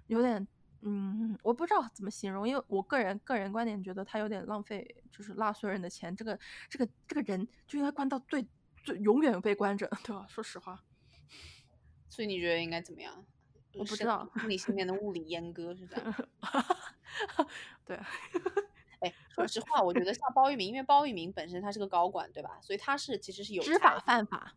[0.06, 0.46] 有点。
[0.82, 6.14] 嗯，我不知道怎么形容，因为我个人个人观点觉得他有点浪费，就是纳税人的钱。
[6.14, 6.38] 这个
[6.70, 8.46] 这个这个人就应该关到最
[8.84, 10.24] 最永远被关着， 对吧？
[10.28, 10.84] 说实话。
[12.08, 13.26] 所以你觉得应该怎么样？
[13.74, 16.28] 我不知道，你心里面的物理阉割是这样。
[17.86, 17.98] 对。
[19.00, 22.58] 哎，说实话，我觉得像 包玉明，因为包玉明本身他是个高管，对吧？
[22.62, 24.56] 所以他是其实是有知法犯法。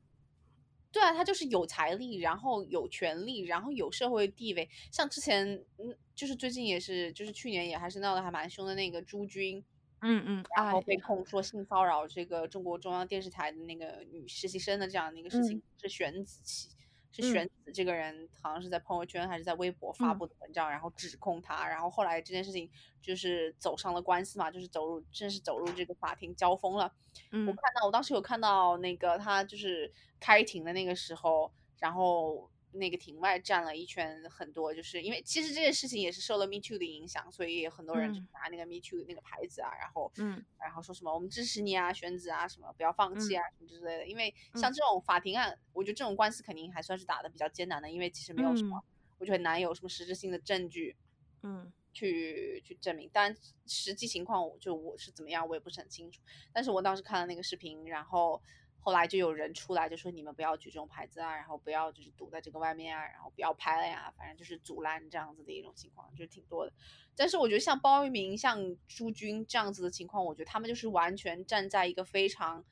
[0.91, 4.67] 对啊，他就是有财力，然后有权利，然后有社会地位。
[4.91, 9.63] 像之前，嗯，就是最近也是，就是去年也还是闹得还蛮凶的那个朱军，
[10.01, 16.69] 嗯嗯，然后被控说性骚扰这个中国中央电视台的那个女实习生的这样的一个事情，是玄子期。
[17.11, 22.69] 是玄子这个人好像是在朋友圈还是在微博发布的文章，然后指控他，然后后来这件事情
[23.01, 26.93] 就是走上了官司嘛，就是走入正式走入这个法庭交锋了。
[27.31, 32.49] 我看到我当时有看到那个他就是开庭的那个时候，然后。
[32.73, 44.07] 那个庭外站了一圈，很多就是因为其实这件事情也是受了 Me Too 的影响，所以很多人就拿那个 Me Too 那个牌子啊，然后嗯，然后说什么我们支持你啊，选子啊，什么不要放弃啊，什么之类的。
[44.07, 48.81] 因为像这种法庭案，我觉得这种官司肯定还算是打的比较艰难的，因为其实没有什么，
[49.19, 50.95] 我觉得很难有什么实质性的证据，
[51.43, 53.09] 嗯，去去证明。
[53.11, 53.35] 但
[53.67, 56.21] 实际情况，就我是怎么样，我也不是很清楚。
[56.53, 58.41] 但是我当时看了那个视频，然后。
[58.83, 66.73] 后来就有人出来就说你们不要举这种牌子啊，然后不要就是堵在这个外面啊，然后不要拍了呀，反正就是阻拦这样子的一种情况，就是挺多的。
[67.15, 72.65] 但是我觉得像包玉明、像朱军这样子的情况，我觉得他们就是完全站在一个非常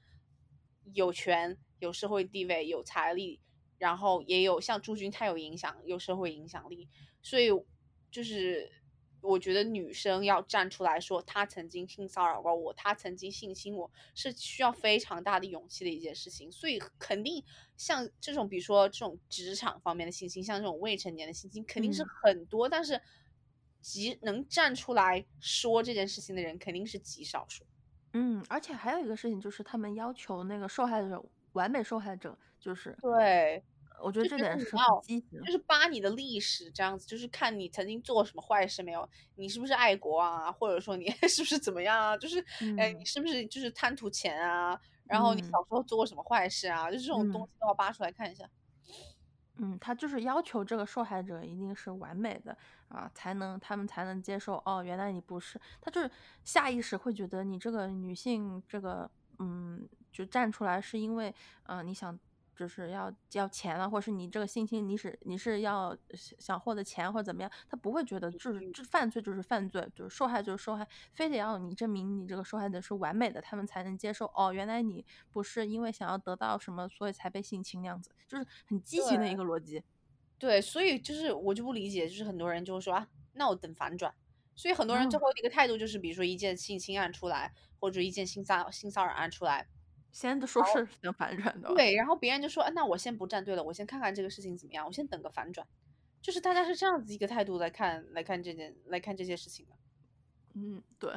[0.94, 3.40] 有权、有社会地位、有财力，
[3.78, 6.90] 然后也有像朱军他有影响、有社会影响力，
[7.22, 7.50] 所以
[8.10, 8.72] 就是。
[9.22, 16.52] 我觉得女生要站出来说她曾经性骚扰过我，她曾经性侵我是需要非常大的勇气的一件事情。
[16.52, 17.44] 所以肯定
[17.78, 22.70] 像这种，比如说这种职场方面的性侵，像这种未成年的性侵，肯定是很多。
[22.70, 23.02] 但是
[23.82, 27.66] 极能站出来说这件事情的人，肯定是极少数。
[28.14, 33.64] 嗯，而且还有一个事情就是，他们要求那个受害者完美受害者，就是对。
[34.02, 34.72] 我觉得这点是
[35.46, 42.44] 就是扒你的历史这样子，就是看你曾经做什么坏事没有，你是不是爱国啊，或者说你 是不是怎么样啊，就是
[42.78, 48.50] 哎，你是不是就是贪图钱啊，然后你小时候做过什么坏事啊，就这种东西都要扒出来看一下。
[49.58, 52.58] 嗯，他就是要求这个受害者一定是完美的
[52.88, 56.10] 啊，才能他们才能接受哦，原来你不是，他就是
[56.44, 59.10] 下意识会觉得你这个女性这个
[59.40, 61.34] 嗯，就站出来是因为
[61.64, 62.18] 啊，你想。
[62.60, 74.30] 就是要要钱了，或者是你这个性侵，你是你是要想获得钱或者怎么样，他不会觉得就是这犯罪就是犯罪，就是受害就是受害，非得要你证明你这个受害者是完美的，他们才能接受。
[74.36, 79.82] 哦，原来你不是因为想要得到什么，所以才被性侵那样子，就是很畸形的一个逻辑。
[80.38, 84.14] 对，所以就是我就不理解，就是很多人就会说啊，那我等反转。
[84.54, 89.70] 所以很多人最后的一个态度就是，比如说一件性侵案出来，或者一件性骚性骚扰案出来。
[90.12, 95.66] 先的说是能反转的，对，然后别人就说，那我先不站队了，我先看看这个事情怎么样，我先等个反转，
[96.22, 99.76] 就是大家是这样子一个态度来看，来看这件，来看这些事情的。
[100.56, 101.14] 嗯，对。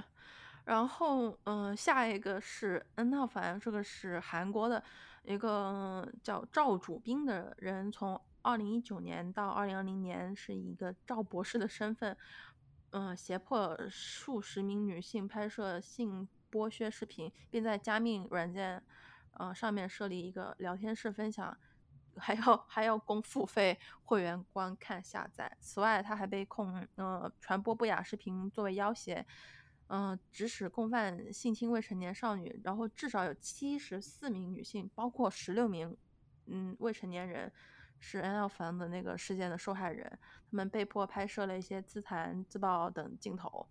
[0.64, 4.84] 然后，嗯，下一个是 N 号房，这个是韩国的
[5.24, 12.16] 一个叫赵主斌的人，从二零一九年到二零二零年是一个赵博士的身份，
[12.90, 16.28] 嗯，胁迫数十名女性拍摄性。
[16.52, 18.82] 剥削视频，并在加密软件，
[19.32, 21.56] 呃上面设立一个聊天室分享，
[22.16, 25.50] 还要还要供付费会员观看下载。
[25.58, 29.24] 此外，他还被控呃传播不雅视频作为要挟，
[29.86, 35.96] 嗯指使共犯性侵未成年少女，然后至少有七十四名女性，包括十六名
[36.46, 37.50] 嗯未成年人
[37.98, 40.18] 是 N L 房的那个事件的受害人，
[40.50, 43.66] 他们被迫拍摄了一些自残、自爆等镜头，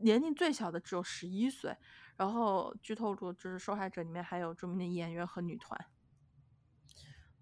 [0.00, 1.76] 年龄最小的只有十一岁。
[2.16, 5.78] 然后剧透露，就是受害者里面还有著名的演员和女团。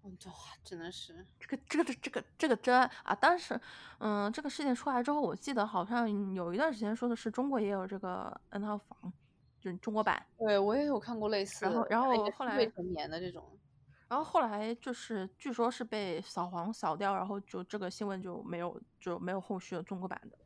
[0.01, 3.13] 哇，真的是这个这个这个这个真啊！
[3.13, 3.59] 当时，
[3.97, 9.11] 嗯，这个事件出来之后，我记得好像有一段时间说的是中国也有这个 N 号房，
[9.59, 10.25] 就是中国版。
[10.37, 11.65] 对，我也有看过类似。
[11.65, 13.59] 然后，然后后来未成年的这种。
[14.07, 20.37] 然后后来就是据说是被扫黄扫掉，然后就这个新闻就没有就没有后续的中国版的。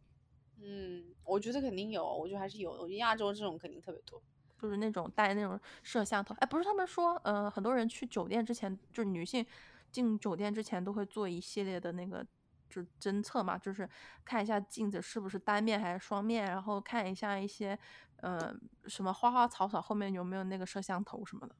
[0.66, 2.72] 嗯，我觉得肯定有，我觉得还是有。
[2.72, 4.22] 我觉得亚洲这种肯定特别多，
[4.62, 6.34] 就是那种带那种摄像头。
[6.40, 9.46] 哎，不是他们说，呃，很多人去酒店之前，就是女性
[9.92, 12.26] 进酒店之前都会做一系列的那个，
[12.70, 13.90] 就侦测嘛，就是
[14.24, 17.78] 看一下镜子是不是单面还是双面，然后看一下一些，
[18.18, 21.54] 呃，什么花花草草后面有没有那个摄像头什么的。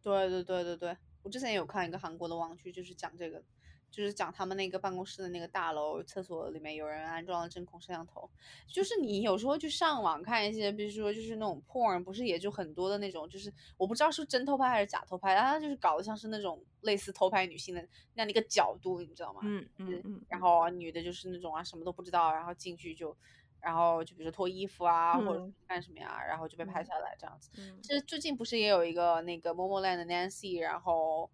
[0.00, 3.42] 对对对对对，我之前有看一个韩国的网剧，就是讲这个。
[3.90, 8.28] 就是讲他们那个办公室的那个大楼厕所里面有人安装了针孔摄像头，
[8.66, 17.80] 就是你有时候去上网看一些，比如说就是那种 porn，不是也就很多的那种，就是我不知道是真偷拍还是假偷拍，他就是搞得像是那种类似偷拍女性的
[18.14, 19.40] 那样的一个角度，你知道吗？
[19.42, 20.20] 嗯嗯嗯。
[20.28, 23.16] 然后女的就是那种啊什么都不知道，然后进去就，
[23.60, 27.50] 然后就比如说脱衣服啊或者干什么呀，然后就被拍下来这样子。
[27.82, 31.30] 其实最近不是也有一个那个 Momoland 的 Nancy，然后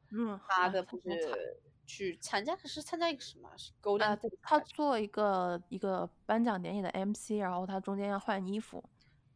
[0.49, 1.61] 她的不是。
[1.87, 3.51] 去参加，他是参加一个什么？
[3.57, 4.19] 是 Golden。
[4.43, 8.83] 他做一个一个颁奖典礼的 MC，然后他中间要换衣服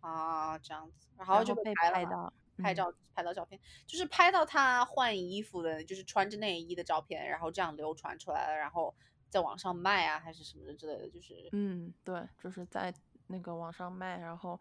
[0.01, 2.33] 啊，这样子，然后就被拍到。
[2.61, 8.93] 拍照拍到照片，就是拍到他换衣服的，就是穿着内衣的照片，然后这样流传出来了，然后
[9.31, 12.93] 在网上卖啊，还是什么的之类的，就是嗯，对，就是在
[13.29, 14.61] 那个网上卖，然后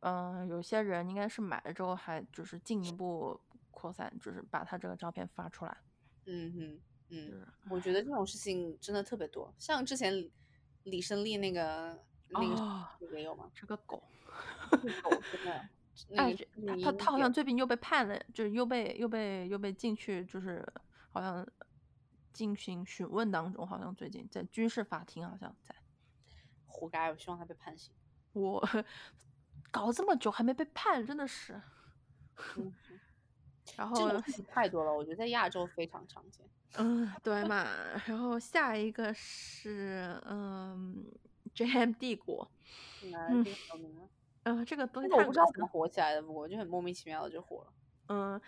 [0.00, 5.76] 嗯，有些人应该是买了之后还就是进一步扩散，就是把他这个照片发出来。
[6.26, 6.80] 嗯哼，
[7.10, 10.30] 嗯，我觉得这种事情真的特别多，像之前
[10.84, 11.98] 李胜利那个
[12.28, 13.50] 那个也有吗？
[13.54, 14.02] 这个狗，
[14.70, 15.68] 狗真的。
[16.16, 16.32] 哎，
[16.82, 20.64] 他他好像最近又被判了，就是又被又被又被进去，就是
[21.10, 21.44] 好像
[22.32, 25.74] 进行询问当中，好像最近在军事法庭，好像在。
[26.66, 27.92] 活该，我希望他被判刑。
[28.32, 28.64] 我
[29.72, 31.60] 搞这么久还没被判，真的是。
[33.76, 36.46] 然后这种事情太多了，我觉得在亚洲非常常见。
[36.76, 37.66] 嗯，对嘛。
[38.06, 41.04] 然后下一个是嗯
[41.54, 42.50] ，JM 帝国。
[43.02, 43.44] 嗯。
[44.44, 47.72] 嗯，这个东西我不知道怎么火起来的，不过就很莫名其妙的就火了。
[48.08, 48.40] 嗯，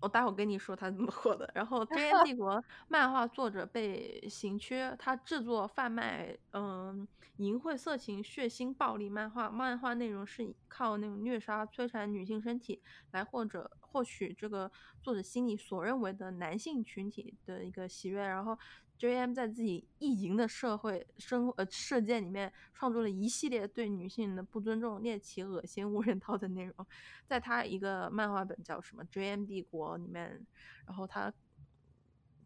[0.00, 1.50] 我待会儿跟你说他怎么火的。
[1.54, 2.56] 然后 《真言帝国》
[2.88, 12.82] 漫画作者被刑拘，他制作贩卖嗯淫秽、色情、血腥、暴力漫画，漫画内容是靠那种虐杀、摧残女性身体
[13.12, 14.70] 来或者获取这个
[15.02, 18.58] 作者心里所认为的男性群体的一个喜悦，然后。
[18.98, 26.86] J.M 在自己意淫的社会生呃世界里面创作了一系列对女性的不尊重、猎奇、恶心、无人道的内容。
[27.26, 30.46] 在他一个漫画本叫什么《J.M 帝国》里面，
[30.86, 31.32] 然后他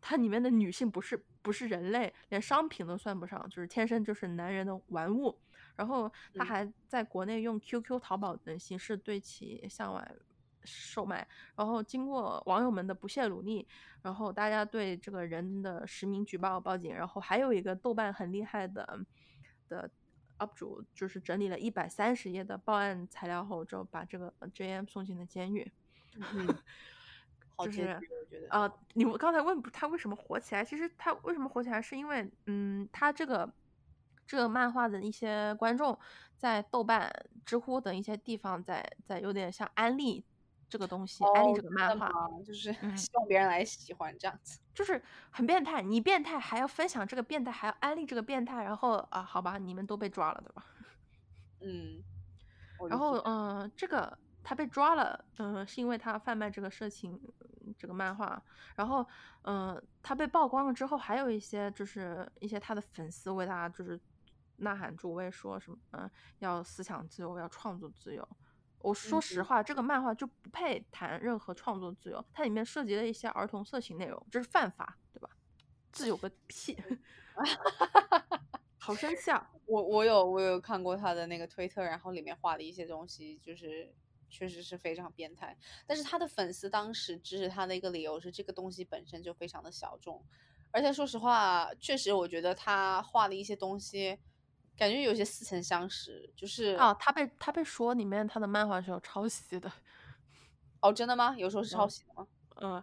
[0.01, 5.39] 他里面的女性不是不是人类，连商品都算不上，就是天生就是男人的玩物。
[5.77, 10.17] 然后他还在国内用 QQ、淘宝等形式对其向外。
[10.65, 13.67] 售卖，然后经过网友们的不懈努力，
[14.03, 19.01] 然后大家对这个人的实名举报报警，然后还有一个豆瓣很厉害的
[19.69, 19.91] 的
[20.39, 25.71] UP 主，就是整理了一百三十页的报案材料后，就把这个 JM 送进了监狱。
[26.35, 26.47] 嗯，
[27.59, 27.99] 就是
[28.49, 33.53] 呃，你们刚才问他为什么火起来，其实他为什么火起来，是因为嗯，他这个
[34.27, 35.99] 这个漫画的一些观众
[36.37, 37.11] 在豆瓣、
[37.45, 40.25] 知乎等一些地方在在有点像安利。
[40.71, 42.09] 这个东西，安利这个漫画，
[42.47, 45.83] 就是希望别人来喜欢这样子，就是很变态。
[45.83, 50.65] 你变态还要分享这个变态，还要安利这个变态，然后啊，好吧，你们都被抓了，对吧？
[51.61, 52.03] 嗯。
[52.89, 57.21] 然后嗯，这个他被抓了，嗯，是因为他贩卖这个色情
[57.77, 58.43] 这个漫画。
[58.77, 59.07] 然后
[59.43, 64.01] 嗯，他被曝光了之后，还有一些就是一些他的粉丝为他就是
[64.57, 68.27] 呐喊助威，说什么嗯，要思想自由，要创作自由。
[68.83, 75.29] 我说实话，这个漫画就不配谈任何创作自由，它里面涉及了一些儿童色情内容，这是犯法，对吧？
[75.93, 76.77] 自由个屁！
[78.79, 79.51] 好生气啊！
[79.67, 83.95] 我我有我有看过他的那个推特，然后里面画的一些东西，就是
[84.31, 85.57] 确实是非常变态。
[85.87, 90.25] 但是他的粉丝当时支持他的一个理由是，这个东西本身就非常的小众，
[90.71, 94.19] 而且说实话，确实我觉得他画的一些东西。
[94.77, 99.71] 感觉有些似曾相识，就是啊，他被他被说里面他的漫画是有抄袭的，
[100.81, 101.35] 哦，真的吗？
[101.37, 102.27] 有时候 是抄袭的吗？
[102.57, 102.83] 嗯，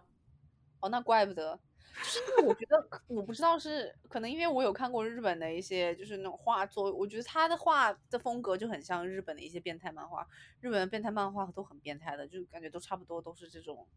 [0.80, 1.58] 哦，那怪不得，
[1.96, 10.24] 就是因为我觉得我不知道是可能因为我有看过日本的一些就是那种画作，我觉得他的画的风格就很像日本的一些变态漫画，
[10.60, 13.88] 日本的变态漫画都很变态的，就感觉都差不多都是这种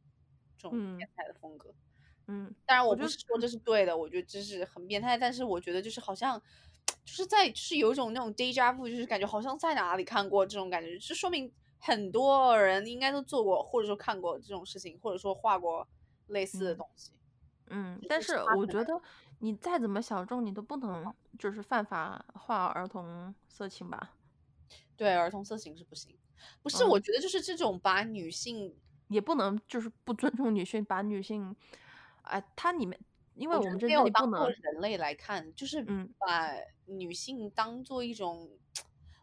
[0.57, 1.71] 这种变态的风格，
[2.25, 6.41] 嗯，当然我不是说这是对的，我觉得这是很变态，但是我觉得就是好像。
[7.03, 15.87] 就是在，就是有一种那种 deja vu，就是感觉好像在哪里看过这种感觉，就说明很多人应该都做过，或者说看过这种事情，或者说画过
[16.27, 17.11] 类似的东西。
[17.67, 19.01] 嗯，但是我觉得
[19.39, 24.11] 你再怎么小众，你都不能就是犯法画儿童色情吧？
[24.95, 26.15] 对，儿童色情是不行。
[26.61, 28.75] 不是，我觉得就是这种把女性
[29.07, 31.55] 也不能就是不尊重女性，把女性，
[32.23, 32.99] 哎，它里面。
[33.35, 35.83] 因为我们这里不能人类来看，就是
[36.17, 36.51] 把
[36.85, 38.49] 女性当做一种，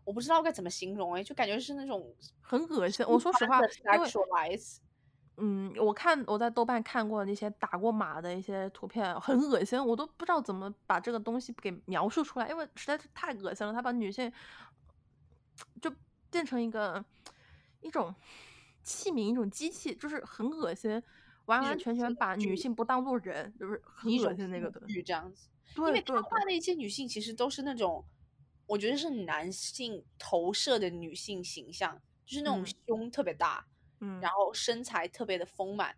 [0.04, 3.04] 我不知道该怎么形容哎，就感觉是那种很恶心。
[3.06, 3.60] 我说实话，
[3.94, 4.08] 因为
[5.40, 13.72] 嗯，我看我在豆瓣看过那些打过码的一些图片，很恶心，我都不知道怎么把这个东西给描述出来，因为实在是太恶心了。
[13.72, 14.32] 他把女性
[15.80, 15.92] 就
[16.28, 17.04] 变成一个
[17.80, 18.12] 一种
[18.82, 21.00] 器皿，一种机器，就是很恶心。
[21.48, 25.48] 完完全全把女性不当做人，就是很恶心那个的，这样子。
[25.74, 28.04] 对，因为他画的一些女性其实都是那种，
[28.66, 33.66] 我觉得是男性投射的女性形象，就是那种胸特别大，
[34.00, 35.96] 嗯，然后身材特别的丰满，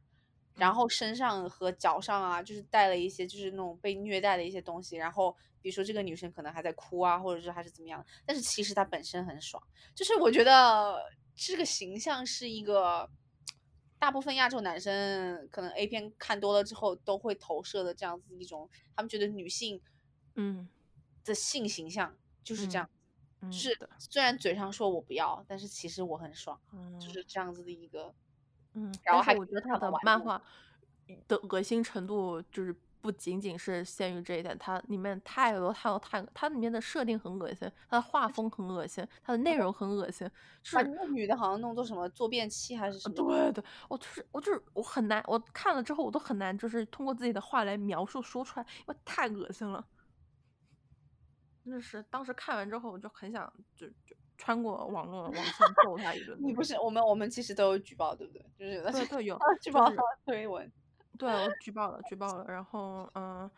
[0.55, 9.61] 然后身上和脚上啊，就是带了一些就是那种被虐待的一些东西，然后比如说这个女生可能还在哭啊，或者是还是怎么样，但是其实她本身很爽，
[9.97, 11.03] 就是我觉得
[11.35, 13.11] 这个形象是一个。
[14.01, 19.81] 大部分亚洲男生可能 A 片看多了之后都会投射的这样子一种，他们觉得女性，
[20.35, 20.69] 嗯，
[21.25, 22.91] 的性形象就是这样，
[23.53, 23.89] 是的。
[23.99, 26.59] 虽然嘴上说我不要，但是其实我很爽，
[26.99, 28.13] 就是这样子的一个，
[28.73, 28.93] 嗯。
[29.05, 30.43] 然后还我觉得他的漫画
[31.29, 32.75] 的恶心程度就是。
[33.01, 40.31] 不仅仅是限于这一点，它里面太多太多太，它里面的设定很恶心，它的画风很恶心，它的内 容很恶心。
[40.63, 43.15] 是那女的好像弄作什么坐便器还是什么？
[43.15, 49.85] 对对，我就是我就是我很难，我看了之后我都很难，就是通过自己的话来描述说出来，因为太恶心了。
[51.65, 55.45] 真的是当时看完之后，我就很想就就穿过网络网线
[55.85, 56.37] 揍他一顿。
[56.41, 58.43] 你不是我们我们其实都有举报，对不对？
[58.59, 59.91] 就是对对有 举报
[60.25, 60.71] 推文。
[61.21, 62.45] 对，我举报了，举报了。
[62.49, 63.49] 然后，嗯，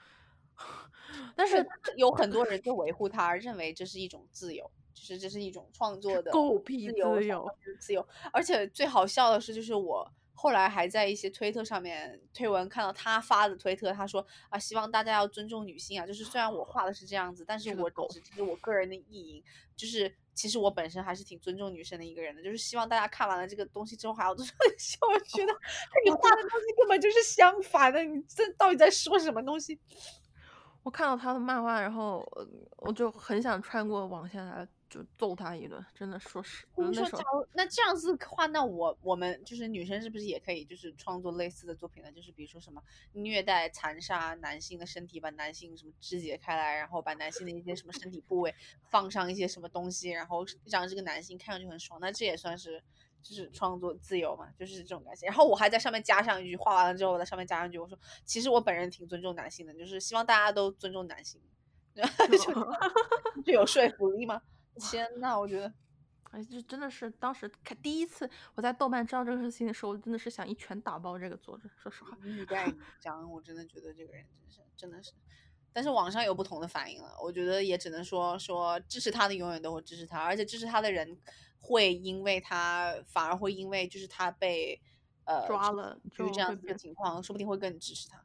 [1.36, 1.64] 但是
[1.96, 7.48] 有很多人就维护他，认为这是一种自由，就是这是一种创作的狗屁自由，
[7.78, 8.06] 自由。
[8.32, 10.12] 而且最好笑的是，就是我。
[10.34, 16.04] 后来还在一些推特上面推文看到他发的推特，他说啊，希望大家要尊重女性啊。
[16.04, 19.44] 就是虽然我画的是这样子，但是我只是我个人的意淫。
[19.76, 22.42] 就是其实我本身还是挺尊重女生的一个人的。
[22.42, 24.98] 就是希望大家看完了这个东西之后还要笑。
[25.02, 25.52] 我觉得
[26.04, 29.78] 你画的东西根本就是相反的，你这到底在说什么东西？
[30.82, 32.26] 我看到他的漫画，然后
[32.78, 34.66] 我就很想穿过网线来。
[34.92, 36.66] 就揍他一顿，真的说是。
[36.76, 42.12] 你说，假如那这样子的话，那我我们就是女生是不是也可以就是创作类似的作品呢？
[42.12, 42.82] 就是比如说什么
[43.14, 48.54] 虐待、残杀男性的身体，把男性什么肢解开来，然后把男性的一些什么身体部位
[48.90, 51.98] 放上一些什么东西，然后让这个男性看上去很爽。
[51.98, 52.82] 那这也算是
[53.22, 54.50] 就是创作自由嘛？
[54.58, 55.24] 就是这种感觉。
[55.24, 61.40] 然后我还在上面加上一句，画完了之后我在上面加上一句，我说其实我本人挺尊重男性的，就是希望大家都尊重男性，
[63.44, 64.42] 就有说服力吗？
[64.80, 65.72] 天呐，我觉得，
[66.30, 71.68] 哎，就真的是当时看第一次我在豆瓣知道这个事情的时候，我真的是想一拳打爆这个作者。
[71.76, 72.16] 说实话，
[73.00, 75.12] 讲，我真的觉得这个人真是真的是，
[75.72, 77.14] 但是网上有不同的反应了。
[77.22, 81.18] 我觉得也只能说说支持他的永远都会支持他，而且支持他的人
[81.60, 84.80] 会因为他反而会因为就是他被
[85.24, 88.24] 呃抓了，就是这样子的情况，说不定会更支持他。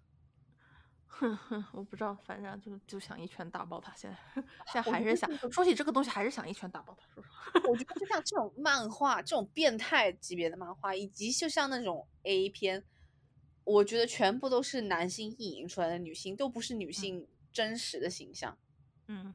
[1.20, 3.94] 哼哼，我不知道，反正就就想一拳打爆他。
[3.96, 4.42] 现在
[4.72, 7.08] 现在还是想说起这个东西，还是想一拳打爆他。
[7.14, 12.84] 说实话，我觉得就像这种漫画，这种变态级别的漫画，以及就像那种 A 片，
[13.64, 18.58] 我觉得全部都是男性意淫出来的女性，都不是女性真实的形象。
[19.08, 19.34] 嗯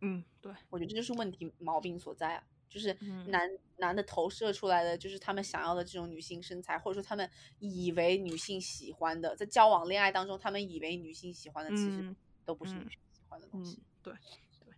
[0.00, 2.44] 嗯，对，我觉得这就是问题毛病所在啊。
[2.68, 2.96] 就是
[3.28, 12.14] 男男的投射出来的，就是他们想要的这种女性身材，或者说他们以为女性喜欢的，在交往恋爱当中，他们以为女性喜欢的，其实
[12.44, 13.82] 都不是女性喜欢的东西。
[14.02, 14.12] 对
[14.64, 14.74] 对，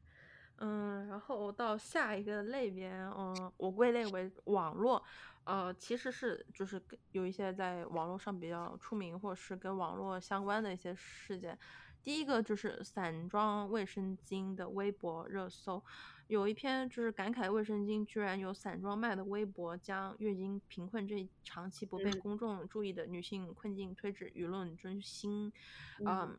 [0.58, 5.02] 嗯，然后到下一个类别，嗯，我归类为网络，
[5.44, 6.80] 呃，其实是就是
[7.12, 11.58] 有一些在网络上比较出名，或者是跟网络相关的一些事件。
[12.02, 15.82] 第一个就是散装卫生巾的微博热搜。
[16.28, 25.52] 有一篇就是感慨卫生巾居然有散装卖的微博，将月经贫困这长期不被公众注意的女性困境推至舆论中心。
[25.98, 26.38] 嗯，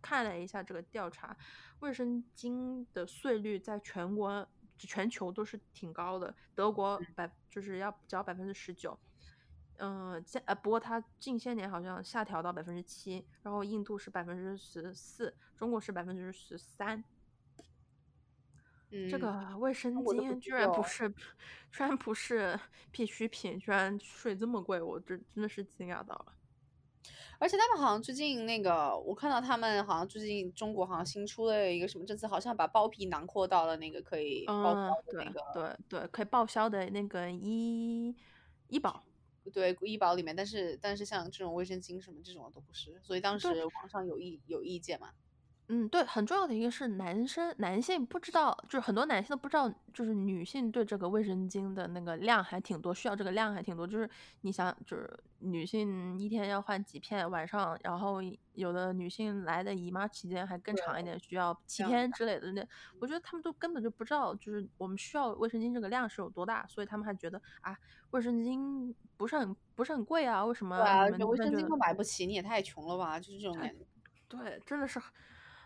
[0.00, 1.36] 看了一下这个调查，
[1.78, 4.44] 卫生巾的税率在全国、
[4.76, 6.34] 全球都是挺高的。
[6.56, 8.98] 德国百就是要交百分之十九，
[9.84, 17.02] 嗯，呃，不过它近些年好像下调到百分之七，然后印度是百分之十四，中国是百分之十三。
[19.10, 22.56] 这个卫生巾居然不是，居然不是
[22.92, 26.26] 必需品，居然税这么贵，我这真的是惊讶到了。
[27.40, 38.14] 而且他们好像最近那个，我看到他们好像最近中国好像新出了一个什么政策，好像把包皮囊括到了那个可以报销的那个，对对，可以报销的那个医
[38.68, 39.02] 医保，
[39.50, 40.34] 对医保里面。
[40.34, 45.12] 但是但是像这种卫生巾什么这种都不是，所以当时网上有意有意见嘛。
[45.68, 53.86] 嗯，对，很重要的一个是男生男性不知道，就是很多男性都不知道，就是女性对这个卫生巾的那个量还挺多，需要这个量还挺多。
[53.86, 54.08] 就是
[54.42, 55.08] 你想，就是
[55.38, 58.18] 女性一天要换几片，晚上，然后
[58.54, 62.52] 有的女性来的姨妈期间还更长一点，需要七天之类的。
[62.52, 62.66] 那
[62.98, 67.74] 我觉得他们都根本就不知道，就是我们需要卫生巾这个量是有多大，所以他们还觉得啊，
[68.10, 70.44] 卫生巾不是很不是很贵啊？
[70.44, 70.76] 为什么？
[70.76, 73.18] 对啊，卫生巾都买不起，你也太穷了吧？
[73.18, 73.86] 就是这种感觉。
[74.28, 75.00] 对，真的是。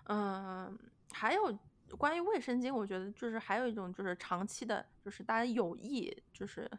[0.09, 0.79] 嗯，
[1.13, 1.59] 还有
[1.99, 6.71] 关于卫生巾，我觉得就是还有一种就是长期的，就是大家有意就是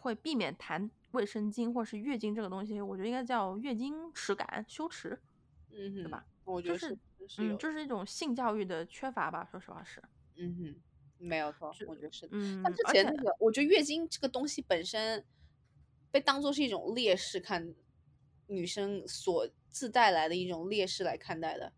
[0.00, 5.18] 会避免谈卫生巾或是月经这个东西，我觉得应该叫月经耻感、羞耻，
[5.70, 6.24] 嗯，对吧？
[6.44, 6.96] 我觉得是，
[7.38, 10.02] 嗯，就是一种性教育的缺乏吧，说实话是，
[10.36, 10.76] 嗯哼，
[11.18, 12.30] 没有错，我觉得是的。
[12.32, 15.24] 嗯，之前那个，我觉得月经这个东西本身。
[16.12, 17.74] 被当做是一种劣势看，
[18.46, 21.70] 女生所自带来的一种劣势来看待的。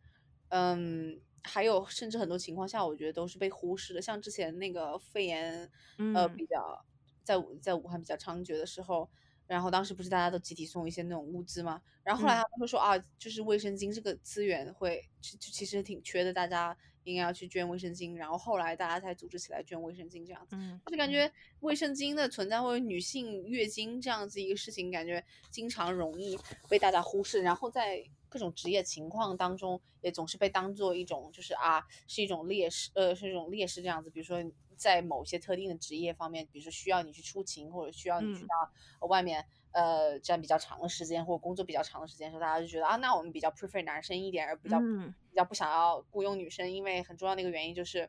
[0.48, 4.02] 嗯，还有甚至很多情况下，我觉得都是被忽视的。
[4.02, 5.70] 像之前那个肺炎，
[6.14, 6.84] 呃，比较
[7.24, 9.08] 在在武汉比较猖獗的时候。
[9.46, 11.80] 然后当时不是大家都集体送一些那种物资嘛？
[12.02, 16.76] 然后后来他们会说啊，就是卫生巾这个资源会其其实挺缺的，大家
[17.08, 18.14] 应该要去捐卫生巾。
[18.14, 20.56] 然后后来大家才组织起来捐卫生巾这样子。
[20.56, 21.30] 嗯就感觉
[21.60, 26.38] 卫生巾的存在或者女性月经这样子一个事情，感觉经常容易
[26.68, 27.42] 被大家忽视。
[27.42, 34.10] 然后在各种职业情况当中，也总是被当做一种就是啊是一种劣势，呃是一种劣势这样子。
[34.10, 34.44] 比如说。
[34.78, 48.08] 在某些特定的职业方面，比如说需要你去出勤，或者需要你去到外面，呃，占比较长的时间，或者工作比较长的时间的时候，大家就觉得啊，那我们比较 prefer 男生一点，而比较比较不想要雇佣女生，因为很重要的一个原因就是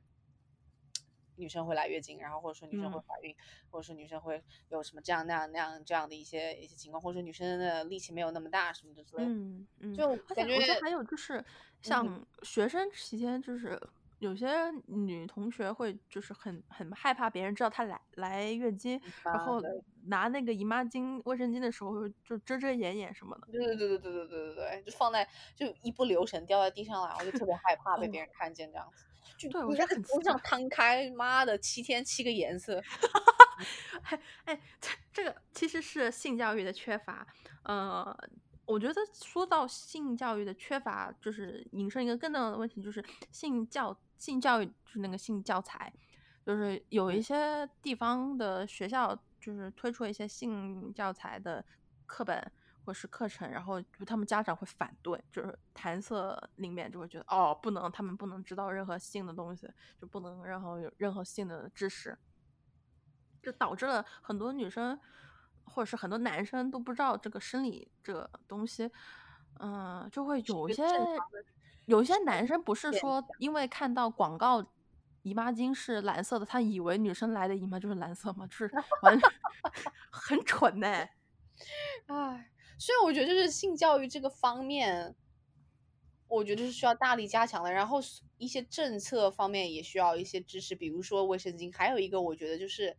[1.35, 3.35] 女生会来月经，然后或者说女生会怀孕，
[3.69, 9.29] 或者说女生会有什么这样那样那样这样的一些一些情况，或者说女生的力气没有那么大什么的之类的。
[9.29, 11.43] 嗯嗯，就感觉还有就是
[11.81, 13.79] 像学生期间就是。
[14.19, 19.61] 有些女同学会就是很很害怕别人知道她来来月经，然后
[20.09, 23.47] 拿那个姨妈巾、卫生巾的时候就遮遮掩掩什么的。
[23.51, 29.05] 对对对对对对对对对，就放在就一不留神掉在地上了，我就特别害怕被别人看见这样子。
[29.49, 32.81] 对，我觉得很桌上摊开，妈的，七天七个颜色。
[34.03, 37.25] 哎哎，这这个其实是性教育的缺乏，
[37.63, 38.15] 呃。
[38.65, 45.91] 我觉得说到性教育的缺乏，就是引申一个更重要的问题，就是性教性教育就是那个性教材，
[46.45, 51.63] 就是有一些地方的学校就是推出一些性教材的
[52.05, 52.51] 课本
[52.83, 59.67] 或是课程，然后就他们家长会反对，就是弹色里面就会觉得哦不能，他们不能知道任何性的东西，
[59.99, 62.17] 就不能然后有任何性的知识，
[63.41, 64.99] 就导致了很多女生。
[65.71, 68.89] 或者是很多男生都不知道这个生理这个东西，
[69.59, 70.83] 嗯，就会有一些
[71.85, 74.65] 有一些男生不是说因为看到广告
[75.29, 78.47] 姨妈巾是蓝色的，他以为女生来的姨妈就是蓝色嘛？
[78.47, 78.71] 就是
[79.03, 79.19] 完
[80.09, 80.87] 很蠢呢。
[82.07, 85.15] 哎，所以我觉得就是性教育这个方面，
[86.27, 87.71] 我觉得是需要大力加强的。
[87.71, 87.99] 然后
[88.37, 91.71] 一些政策方面也需要一些支持，比如说卫生巾。
[91.75, 92.97] 还有一个，我觉得就是。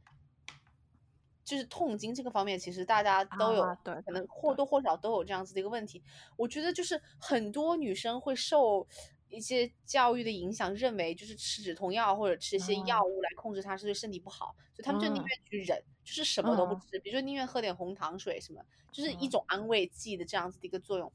[1.43, 6.01] 就是痛经这个方面，其实大家都有，对，可能或多或少都有这样子的一个问题。
[6.37, 8.87] 我觉得就是很多女生会受
[9.31, 18.61] 一些教育的影响，认为就是吃止痛药或者吃一些药物来控制它是对身体不好，所以他们就宁愿去忍，就是什么都不吃，比如说宁愿喝点红糖水什么，
[18.93, 21.11] 就是一种安慰剂的这样子的一个作用。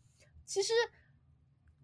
[0.45, 0.73] 其实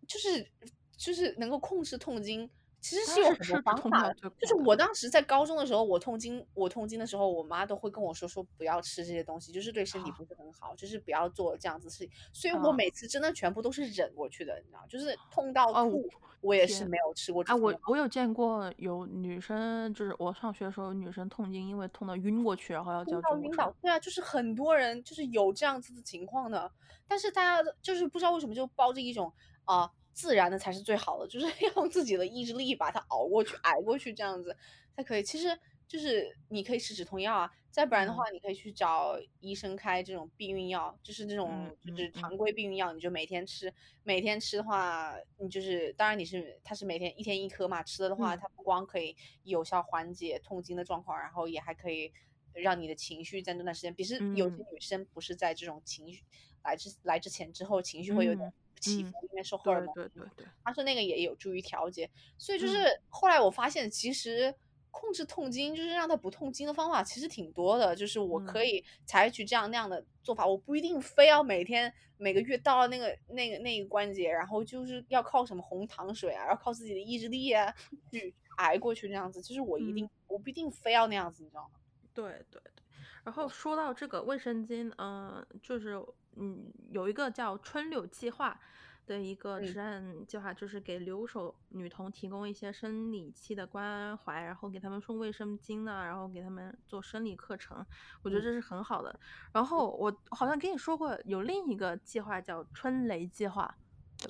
[0.08, 0.52] 就是
[0.98, 2.50] 就是能够控制痛经。
[2.82, 12.10] 其实是有很多方法的，就是我当时在高中的时候，我痛经，我痛经的时候，我妈都会跟我说说不要吃这些东西，就是对身体不是很好，就是不要做这样子事情。
[12.34, 16.10] 所以我每次真的全部都是忍过去的，你知道，就是痛到吐，
[16.42, 17.44] 我也是没有吃过。
[17.44, 23.72] 啊，我我有见过有女生，就是我上学的时候，女生痛经，因为痛到晕过去，然后要叫救护车。
[23.80, 26.72] 对啊，就是很多人就是有这样子的情况的，
[27.08, 29.32] 但是大家就是不知道为什么就抱着一种
[29.66, 29.92] 啊。
[30.14, 34.56] 自然的才是最好的，就是用自己的意志力把它熬过去、挨过去，这样子
[34.96, 35.24] 才可以。
[35.24, 35.58] 其实
[35.88, 43.74] 就是你可以吃止痛药啊，再不然的话，你可以去找医生开这种避孕药，就是这种就是常规避孕药，你就每天吃。
[44.04, 52.12] 每天吃的话，你就是当然你是它是每天一天一颗嘛，吃了的话，它不光可以有效缓解痛经的状况，然后也还可以
[52.54, 56.24] 让你的情绪在那段时间，比是有些女生不是在这种情绪
[56.64, 58.52] 来之来之前之后情绪会有点。
[58.82, 59.94] 起伏，因为受荷尔蒙。
[59.94, 64.54] 对对对，他说那个也有助于调节，所以就是后来我发现，其实
[64.90, 77.74] 控制痛经就是让它不痛经的方法其实挺多的，就是我可以采取这样那样的做法，我不一定非要每天每个月到了那个那个那个关节，然后就是要靠什么红糖水啊，要靠自己的意志力啊
[78.12, 81.80] 去 挨过去这样子，其实我一定我不一定非要那样子，你知道吗？
[82.14, 82.81] 对对对，
[83.24, 86.04] 然后说到这个卫生巾，嗯，就是。
[86.38, 88.58] 嗯，有一个叫“春柳计划”
[89.06, 97.86] 的一个慈善计划，就是给留守女童提供一些生理期的关怀，然后给他们送卫生巾呢，然后给他们做生理课程。
[98.22, 99.20] 我觉得这是很好的。
[99.52, 103.76] 然后我好像跟你说过，有另一个计划叫“春雷计划”，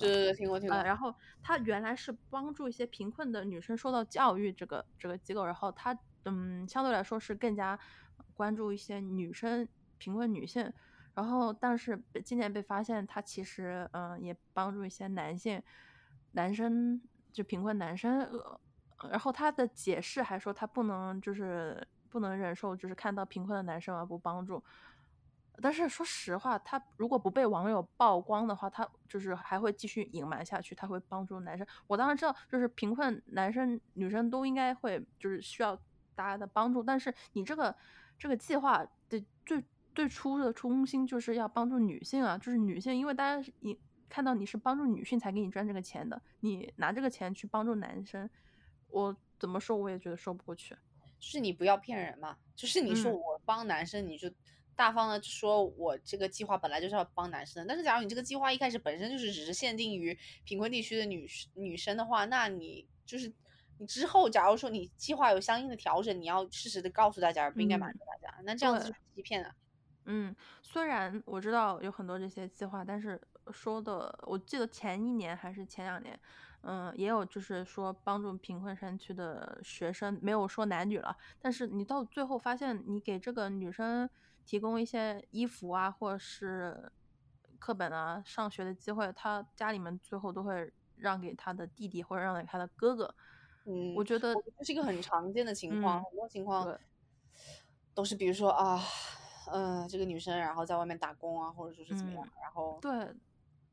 [0.00, 0.76] 对对，听过听过。
[0.82, 7.78] 然后它原来是帮助一些贫困的女生受到教育，这个这个机构，然后它嗯相对来说是更加
[8.34, 9.66] 关注一些女生
[9.98, 10.72] 贫困女性。
[11.14, 15.62] 然后，但是今年被发现，他其实嗯也帮助一些男性、
[16.32, 17.00] 男生
[17.32, 18.20] 就贫困男生。
[18.22, 18.60] 呃
[19.10, 24.62] 然后他的解释还说，他不能就是不能忍受，就是看到贫困的男生而不帮助。
[25.60, 31.66] 但是说实话，他如果不被网友曝光的话，他就是还会继续隐瞒下去，他会帮助男生。
[31.88, 35.74] 我当然知道，就是贫困男生女生都应该会就是需要
[36.14, 37.74] 大家的帮助，但是你这个
[38.22, 39.60] 这个计划的最
[39.92, 43.76] 最初的初心就是要帮助女性啊，就是女性，因为大家你
[44.08, 48.30] 看到你是帮助女性才给你赚这个钱的，你拿这个钱去帮助男生，
[48.90, 50.72] 我怎么说我也觉得说不过去。
[51.18, 54.30] 就是你不要骗人嘛，就是你说我帮男生，你就。
[54.74, 57.68] 大方的说，我这个计划本来就是要帮男生的。
[57.68, 63.30] 但是，假如你这个计划一开始本身就是只是限定于贫困地区的女女生的话，那你就是
[63.82, 68.32] 你之后，假如说你计划有相应的调整，你要适时的告诉大家，而不应该瞒着大家。
[68.44, 69.52] 那这样子就是欺骗啊。
[70.04, 73.20] 嗯，虽然我知道有很多这些计划，但是
[73.50, 76.16] 说的，我记得前一年还是前两年，
[76.60, 81.16] 嗯，也有就是说帮助贫困山区的学生，没有说男女了。
[81.40, 84.08] 但是你到最后发现，你给这个女生。
[84.44, 86.90] 提供一些衣服啊，或者是
[87.60, 93.14] 课本啊，上学的机会，他家里面最后都会让给他的弟弟或者让给他的哥哥。
[93.64, 96.78] 嗯，我觉得这是一个很常见的情况，很多情况
[97.94, 98.80] 都是，比如说啊，
[99.52, 103.14] 嗯，这个女生然后在外面打工啊，或者说是怎么样，然后对，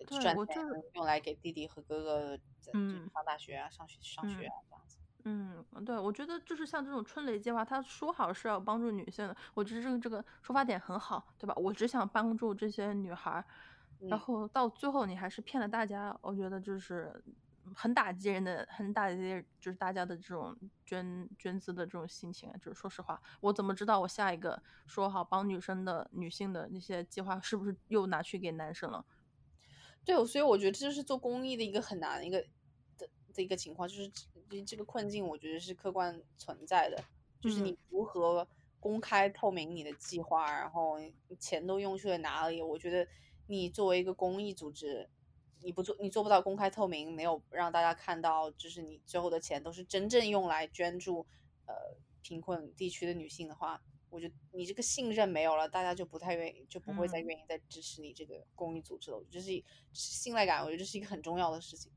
[0.05, 0.55] 赚钱
[0.93, 2.39] 用来给弟弟和哥哥
[2.73, 4.97] 嗯上大学啊，上学上学啊这样子。
[5.25, 11.53] 嗯，对，我觉得就是像这种春蕾计划，他说好是要帮助女性的，我觉得这个这个出发点很好，对吧？
[11.57, 13.43] 我只想帮助这些女孩，
[14.07, 17.21] 然后到最后你还是骗了大家，我觉得就是
[17.75, 20.55] 很打击人的，很打击就是大家的这种
[20.85, 22.51] 捐捐资的这种心情。
[22.61, 29.05] 就是说实话，我怎么知道我下一个说好帮女生的女性的那些计划是不是又拿去给男生了？
[30.05, 32.41] 对，所以我觉得这就是做公益的一个很难的一个
[32.97, 34.11] 的的一个情况，就是。
[34.65, 36.99] 这个困境，我觉得是客观存在的，
[37.39, 38.47] 就是你如何
[38.79, 40.97] 公开透明你的计划，然后
[41.37, 42.59] 钱都用去了哪里？
[42.59, 43.07] 我觉得
[43.45, 45.07] 你作为一个公益组织，
[45.61, 51.25] 你不做，你做不到公开透明，没有让大家看到，就是你最后的钱都是真正用来捐助
[51.65, 51.73] 呃
[52.21, 59.23] 贫困地区的女性的话，我觉得你这个信任没有了，大家就不太愿意，就不会再愿意再支持你这个公益组织了。
[59.29, 61.91] 这是信赖感，我觉得这是一个很重要的事情。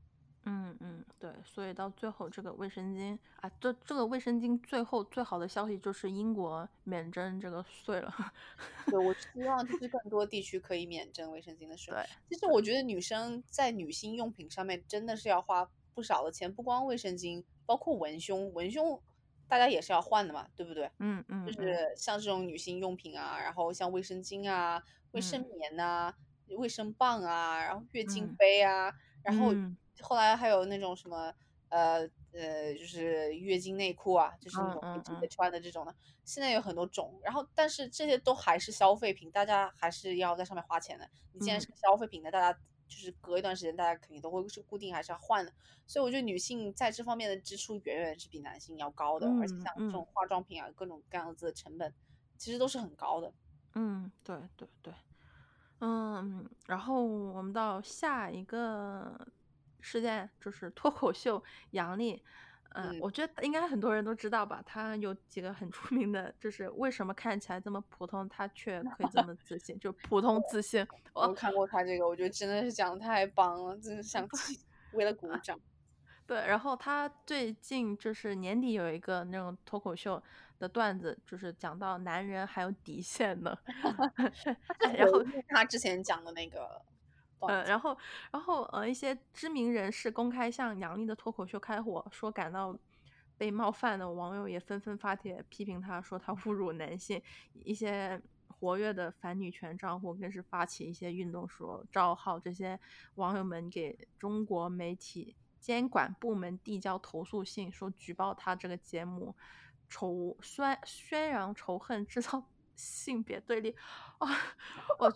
[0.45, 8.13] 嗯嗯，对，所以到最后这个卫生巾啊，这这个卫生巾最后最好的消息就是英国免征这个税了。
[8.87, 11.95] 对，我希望就是更多地区可以免征卫生巾的税。
[12.29, 19.01] 其实我觉得女生在女性用品上面真的是要花不少的钱，不光卫生巾，包括文胸，文胸
[19.47, 20.91] 大家也是要换的嘛，对不对？
[20.99, 26.13] 嗯嗯，就是像这种女性用品啊，然后像卫生巾啊、卫生棉呐、
[26.47, 29.53] 卫生棒啊，然后月经杯啊，然后。
[30.01, 31.33] 后来还有那种什么，
[31.69, 35.95] 呃呃，就是月经内裤啊，就是那种直接穿的这种的。
[36.23, 41.07] 现在有很多种，然后但是这些都还是消费品，大家还是要在上面花钱的。
[41.31, 45.51] 你既然是个消费品的，大家就是隔一段时间，大家肯定都会是固定还是要换的。
[45.85, 51.93] 所以我觉得女性在这方面的支出远远是比男性要高的，而且像这种化妆品啊，各种各样子的成本，
[52.37, 53.31] 其实都是很高的。
[53.75, 54.93] 嗯，对对对，
[55.81, 59.27] 嗯，然后我们到下一个。
[59.83, 62.23] 事件就是脱口秀杨笠，
[62.73, 64.63] 嗯，我觉得应该很多人都知道吧。
[64.65, 70.87] 他有几个很出名的，就是为什么看起来这么普通，他却可以这么自信，就普通自信。
[71.13, 74.25] 我看过他这个，我觉得真的是讲的太棒了，真的想
[74.93, 75.59] 为了鼓掌。
[76.25, 80.23] 对，然后他最近就是年底有一个那种脱口秀
[80.57, 83.59] 的段子，就是讲到男人还有底线的，
[84.95, 86.81] 然后他之前讲的那个。
[87.47, 87.97] 嗯，然后，
[88.31, 92.77] 然后，呃，一些知名人士公开向杨笠的脱口秀开火，说感到
[93.37, 97.21] 被冒犯的网友也纷纷发帖批评他，说他侮辱男性。
[97.53, 102.79] 一些活跃的反女权账户更是发起一些运动，说召号这些
[103.15, 109.35] 网友们给中国媒体监管部门递交投诉信，说举报他这个节目
[109.89, 112.43] 仇宣宣扬仇恨，制造。
[112.75, 113.75] 性别对立
[114.17, 114.27] 啊，
[114.99, 115.11] 我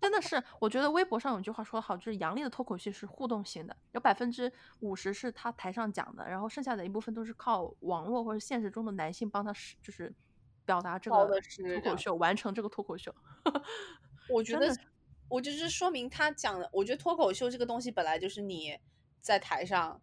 [0.00, 10.14] 真的是，我觉得微博上有句话说的好，就是杨笠的脱口秀是互动性的，有百分之五十是他台上讲的，然后剩下的一部分都是靠网络或者现实中的男性帮他是就是
[10.64, 11.16] 表达这个
[11.80, 13.14] 脱口秀，完成这个脱口秀。
[14.30, 14.72] 我 觉得，
[15.28, 18.78] 我就是说明他讲的，我觉得脱口秀这个东西本来就是你
[19.20, 20.00] 在台上。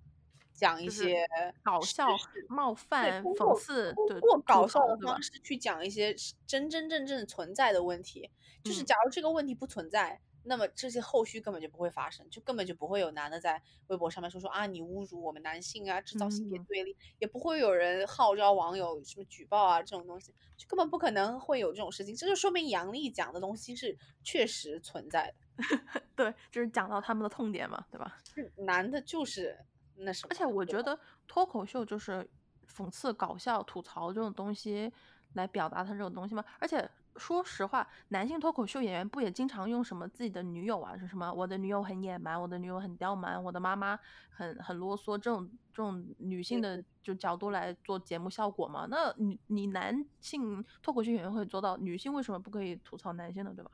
[0.56, 1.28] 讲一些
[1.62, 2.08] 搞笑、
[2.48, 6.16] 冒犯、讽刺，通过搞笑的方式去讲一些
[6.48, 8.30] 真真正正存在的问题。
[8.64, 22.16] 就是假如这个问题不存在，那么这些后续根本就不会发生，就根本就不会有男的在微博上面说说啊你侮辱我们男性啊，制造性别对立，也不会有人号召网友什么举报啊这种东西，就根本不可能会有这种事情。
[22.16, 25.36] 这就说明杨笠讲的东西是确实存在的。
[26.16, 28.20] 对，就是讲到他们的痛点嘛，对吧？
[28.58, 29.58] 男的就是
[29.98, 32.28] 那什么，而且我觉得脱口秀就是
[32.68, 34.92] 讽刺、搞笑、吐槽这种东西
[35.34, 36.44] 来表达他这种东西嘛。
[36.60, 43.98] 而且说实话，男性脱口秀演员不也经常用什么自己的女友啊，是什么我的女友很野蛮，我的女友很刁蛮，我的妈妈
[44.30, 48.86] 很很啰嗦这种这种女性的就角度来做节目效果嘛？
[48.90, 53.54] 那你你男性脱口秀演员会做到，女性为什么不可以吐槽男性呢？
[53.56, 53.72] 对吧？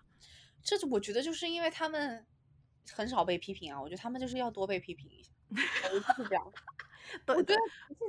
[0.62, 2.24] 这我觉得就是因为他们
[2.92, 6.54] 很少被批评啊，我觉得他们就是要多被批评一下，就是这样。
[7.28, 7.56] 我觉得。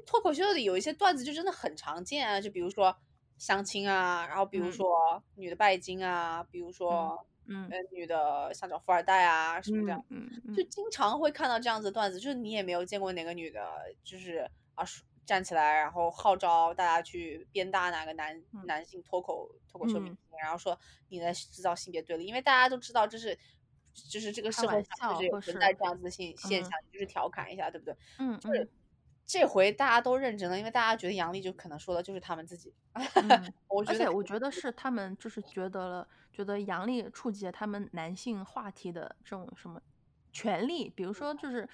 [0.06, 2.96] 脱口秀里有一些段子就真的很常见啊，就比如说
[3.38, 13.60] 相亲啊，然后比如说女的拜金啊，比如说嗯，女的想找富二代啊什么这样，嗯，就经常会看到这样子的段子，就是你也没有见过哪个女的，
[14.02, 14.84] 就是啊
[15.24, 20.78] 站起来，然后号召大家去鞭打哪个男男性脱口脱口秀明星，然后说
[21.08, 23.38] 你在制造性别对立，因为大家都知道这是，
[23.92, 27.96] 就是这个社会上就是有存在这样子的现现象，就是调侃一下，对不对？
[28.18, 28.68] 嗯，就是
[29.24, 32.72] 这回大家都认真了，因为大家觉得杨笠就可能说的就是他们自己。
[33.86, 39.80] 而且我觉得是他们就是觉得了，觉得杨笠触及了他们男性话题的这种什么
[40.32, 41.68] 权利，比如说就是。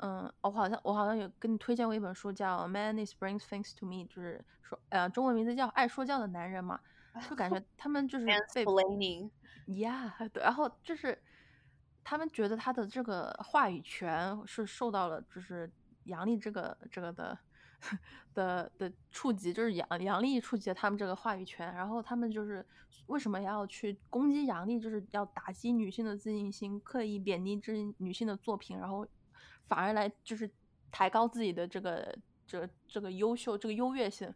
[0.00, 6.78] 嗯，我好像我好像有跟你推荐过一本书，叫《Man Is Brings Things to Me》，就是说，呃，中文名字叫《爱说教的男人》嘛，
[7.28, 8.64] 就感觉 他们就是被
[9.66, 11.20] ，Yeah，对，然后就是
[12.08, 15.70] 他们觉得他的这个话语权是受到了就是
[16.04, 17.38] 杨笠这个这个的
[18.32, 22.64] 的的触及，就是杨杨笠触及了他们这个话语权，然后他们就是
[23.08, 29.06] 为什么要去攻击杨笠，就是要打击女性的自信心，刻意贬低这女性的作品，然后。
[29.68, 30.50] 反而来就是
[30.90, 34.32] 抬高自己的这个这这个优秀这个优越性，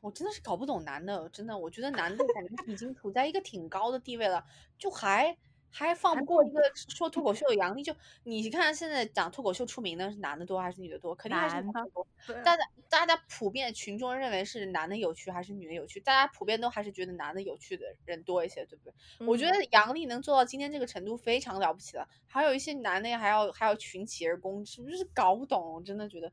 [0.00, 4.44] 我真的是搞不懂男的，真的，我觉得男的感觉已经 处在一个挺高的地位了，
[4.76, 5.38] 就还。
[5.76, 11.12] 还放不过一个说脱口秀的杨笠，就你看现在讲脱口秀出名的是男的多还是女的多？
[11.16, 12.06] 肯定还是男的多。
[12.44, 15.98] 大家大家普遍群众认为是男的有趣还是女的有趣？
[15.98, 19.26] 大家普遍都还是觉得男的有趣的人多一些，对不对？
[19.26, 22.08] 我觉得杨笠能做到今天这个程度非常了不起了。
[22.28, 26.32] 还有一些男的还要还要群起而攻之，就是搞不懂，我真的觉得，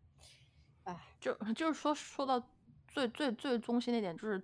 [0.83, 2.47] 哎，就就是说说到
[2.87, 4.39] 最最最中心的一点就是。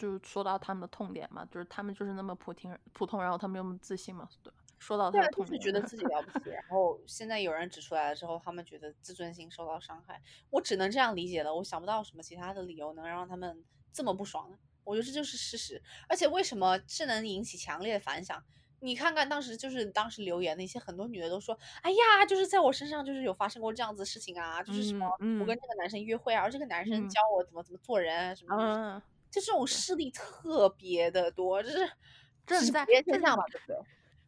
[0.00, 14.56] 就是说到他们的痛点嘛，就是他们就是那么普通普通，然后他们又那么自信嘛，对说到他的痛点，觉得自己了不起，然后现在有人指出来了之后，他们觉得自尊心受到伤害，我只能这样理解了，我想不到什么其他的理由能让他们这么不爽呢？
[14.84, 18.42] 我觉得这就是事实，而且为什么这能引起强烈的反响？
[18.82, 25.06] 你看看当时就是当时留言那些很多女的都说，哎呀，就是在我身上就是有发生过这样子的事情啊，就是什么
[25.38, 29.02] 我跟这个男生约会啊，而这个男生教我怎么怎么做人什么。
[29.30, 31.90] 就这种事例特别的多，就是
[32.46, 33.76] 这是普遍现象嘛，对不对？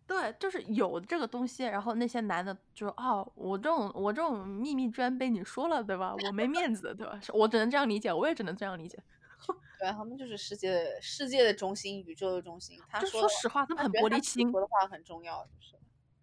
[0.05, 6.15] 对，就是有这个东西，然后那些男的就说哦，我这种我这种秘密居然被你说了，对吧？
[6.27, 7.19] 我没面子，对吧？
[7.33, 8.99] 我只能这样理解，我也只能这样理解。
[9.81, 12.79] 对，他们就是世界世界的中心，宇宙的中心。
[12.89, 14.51] 他说实话，他们很玻璃心。
[14.51, 15.75] 说的话很重要，就是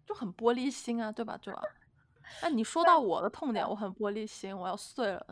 [0.06, 1.36] 就很玻璃心啊，对吧？
[1.42, 1.60] 对吧？
[2.42, 5.26] 那你说到我的痛点，我很玻璃心，我要碎了。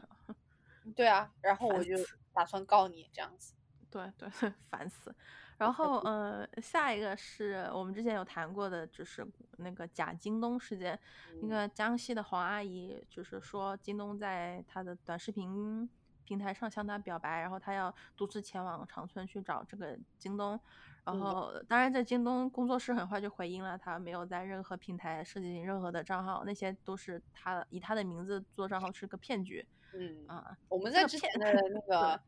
[0.96, 1.94] 对啊，然后我就。
[2.39, 3.53] 打算告你这样子，
[3.91, 4.28] 对对，
[4.70, 5.12] 烦死。
[5.57, 9.26] 然后，呃，下一个是我们之前有谈过的，就是
[9.57, 10.97] 那个假京东事件。
[11.43, 15.91] 那个江西的黄阿姨就是说，京东在她的短视频
[16.22, 20.61] 平台上向她表白，然后她要独自前往长春去找这个京东。
[21.03, 29.66] 然后，当然，这京东工作室很快就回应了，他没有在任何平台设计任何的账号，那些都是他以他的名字做账号是个骗局。
[29.95, 32.20] 嗯啊，我们在之前的那个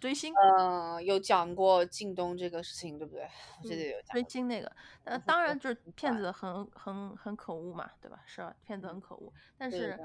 [0.00, 3.28] 追星，嗯，有讲过靳东这个事情，对不对？
[3.62, 4.70] 我记得有追星那个，
[5.04, 8.22] 那，当然就是骗子很很很可恶嘛，对吧？
[8.26, 8.54] 是吧？
[8.64, 9.98] 骗子很可恶，但是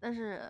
[0.00, 0.40] 但是，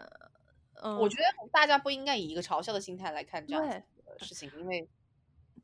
[0.82, 3.82] 嗯，我觉得大家不应该以一个嘲笑的心态来看这样的
[4.18, 4.88] 事情，因为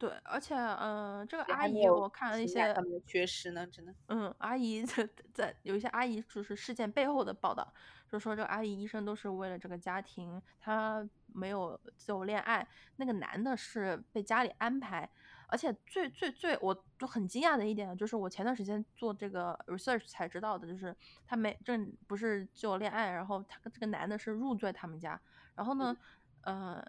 [0.06, 2.74] 对，而且嗯，这个阿姨我看了一些
[3.06, 7.72] 缺失呢，真的，嗯，阿姨在在有一些阿姨就是事件背后的报道。
[8.06, 12.68] 就说这个阿姨医生都是为了这个家庭，她没有自由恋爱。
[12.96, 15.08] 那个男的是被家里安排，
[15.48, 20.94] 而且最最最，我就很惊讶的一点就是，我前段时间做这个 research 才知道的，就是
[21.26, 21.76] 他没这
[22.06, 25.18] 不是自由恋爱，然后他这个男的是入赘他们家，
[25.56, 25.96] 然后呢，
[26.42, 26.84] 呃，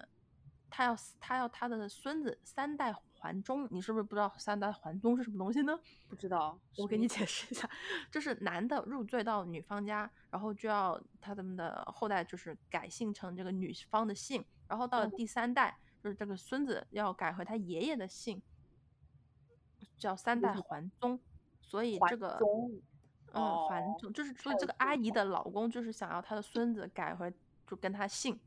[0.70, 5.80] 他要他要他的孙子三代还宗，你是不是不知道三代还宗是什么东西呢？
[6.08, 7.70] 不知道，我给你解释一下，
[8.12, 18.42] 就是男的入赘到女方家，然后就要他们的后代就是改姓成这个女方的姓，然后到了第三代，就是这个孙子要改回他爷爷的姓，
[19.98, 21.20] 叫三代还宗。
[21.62, 22.38] 所以这个，
[23.34, 27.34] 嗯，还宗就是所以这个阿姨的老公就是想要他的孙子改回
[27.68, 28.40] 就跟他姓。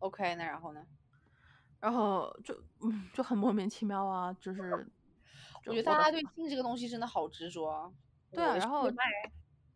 [0.00, 0.86] OK，那然后呢？
[1.80, 4.86] 然后就嗯就很莫名其妙啊，就 是，
[5.66, 7.90] 我觉得大家对姓这个东西真的好执着啊。
[8.30, 8.88] 对啊，然后，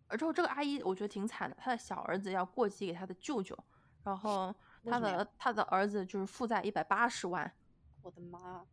[0.06, 3.58] 而之后这个阿姨我觉得挺惨的，她的小儿子要过继给她的舅舅，
[4.04, 7.52] 然后 她的她的儿子就是负债一百八十万。
[8.02, 8.64] 我的妈！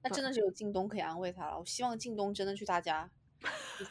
[0.00, 1.58] 那真的是有靳东可以安慰他了。
[1.58, 3.10] 我希望靳东真的去他家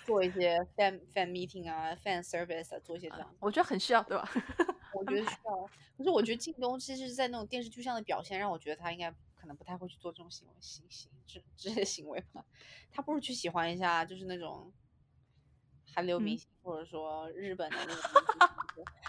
[0.05, 3.35] 做一些 fan fan meeting 啊，fan service 啊，做一些这样。
[3.39, 4.29] 我觉得很需要，对吧？
[4.97, 12.43] 我觉得需要，可是我觉得靳东其实是在那种电视剧上的表现，让我觉得他应该可能不太会去做这种行为、行行这这些行为吧。
[12.91, 14.71] 他不如去喜欢一下，就是那种
[15.93, 18.03] 韩流明星，或者说日本的那种。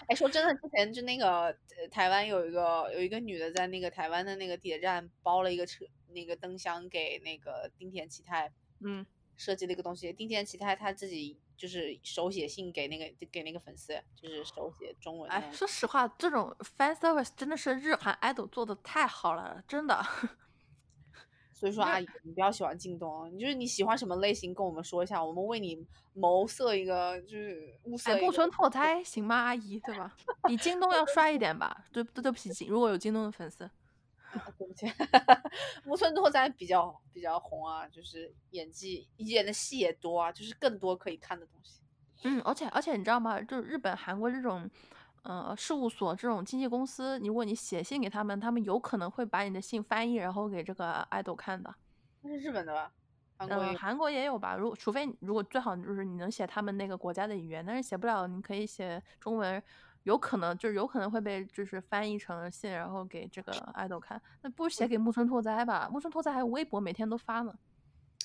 [0.06, 1.54] 哎，说真的，之前就那个
[1.90, 9.04] 台湾有一个有一个女的在那个台湾的那个地铁站包了一个车那个灯箱给那个丁田启泰，嗯，
[9.38, 10.12] 设计了一个东西。
[10.12, 11.38] 丁田启泰他自己。
[11.58, 15.28] 就是手写信给那个给那个粉丝，就是手写中文。
[15.28, 20.00] 哎，说实话，这种 fan service 真的是日韩 idol 做的太好了，真的。
[21.52, 28.16] 所以说，阿姨，你不要喜欢京东，你就是你喜欢什么类型，跟我们说一下，我们为你谋色一个，就是物色。
[28.18, 30.16] 木村拓哉行吗，阿姨，对吧？
[30.46, 31.84] 比京东要 帅一点吧？
[31.90, 33.68] 对对对不起，如果有京东的粉丝。
[34.58, 34.86] 对不起，
[35.84, 41.80] 木村拓哉比较比较红啊，就是演技演的戏也多啊，就是更多可以看的东西。
[42.24, 43.40] 嗯，而且而且你知道吗？
[43.40, 44.68] 就是日本、韩国这种，
[45.22, 51.74] 呃，事务所这种经纪公司，如果你写信给他们，他们有可能会把你的信翻译，然后给这个爱豆看的。
[52.20, 52.92] 那是日本的吧？
[53.38, 54.56] 嗯，韩国也有吧？
[54.56, 59.62] 如果除非如果最好就是你能写他们那个国家的语言，但是写不了，你可以写中文。
[60.08, 64.20] 有可能就是有可能会被就是翻译成信，然后给这个爱豆看。
[64.40, 67.54] 那不如写给木村拓哉吧，木村拓哉还有微博，每天都发呢。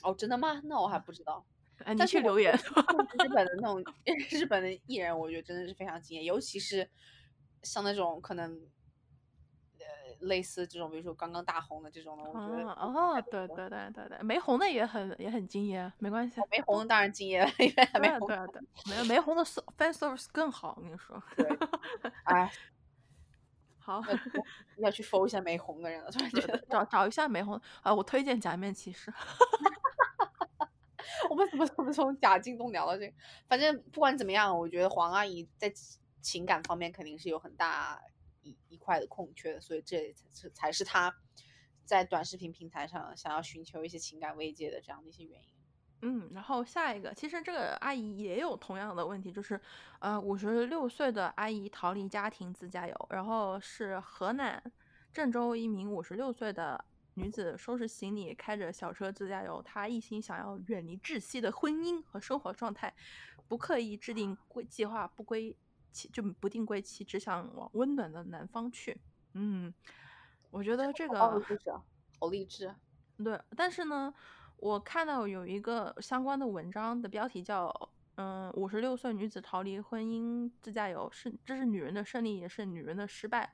[0.01, 0.61] 哦，真的吗？
[0.63, 1.45] 那我还不知道。
[1.83, 2.53] 哎，你去留言。
[2.55, 3.83] 日本的那种
[4.31, 6.89] 日本的艺人，我觉得真的是非常惊艳，尤其是
[7.63, 8.57] 像那种可能。
[10.23, 16.41] 类似这种，比如说刚刚大红的这种的，我觉得哦，对对对对对，没红的也很也很敬业，没关系。
[16.51, 18.27] 没红的当然敬业了，因为还没红。
[18.27, 21.21] 对对，没有没红的 fan service 更好，我跟你说。
[21.35, 21.47] 对，
[22.23, 22.51] 哎，
[23.79, 24.01] 好，
[24.77, 29.13] 要去 follow 一下没红的人了，突然觉得找找一下没红啊，我推荐假面骑士。
[31.29, 33.13] 我们怎么怎么从假静东聊到这个？
[33.47, 35.71] 反正不管怎么样，我觉得黄阿姨在
[36.21, 38.01] 情感方面肯定是有很大。
[38.43, 41.15] 一一块的空缺，所以这才才是他
[41.83, 45.47] 在短视频平台上想要寻求一些情感慰藉的这样的一些原因。
[46.05, 49.59] 嗯，然后下一个，其实这个阿姨也有同样的问题，就是
[49.99, 54.61] 呃，五十六岁的阿姨逃离家庭自驾游，然后是河南
[55.13, 56.83] 郑州一名五十六岁的
[57.13, 62.93] 女子收拾行李，开着小车自驾游，她一心想要远离窒息的婚姻和生活状态，
[63.47, 65.55] 不刻意制定规计划，不规
[65.93, 66.09] 归。
[66.11, 68.99] 就不定归期，只想往温暖的南方去。
[69.33, 69.71] 嗯，
[70.49, 71.71] 我觉得这个好励志，
[72.19, 72.75] 好励志。
[73.23, 74.11] 对，但是呢，
[74.57, 77.71] 我看到有一个相关的文章的标题叫
[78.17, 83.53] “嗯，五十六岁女子逃离婚姻自驾游是这是女人的胜利，也是女人的失败。”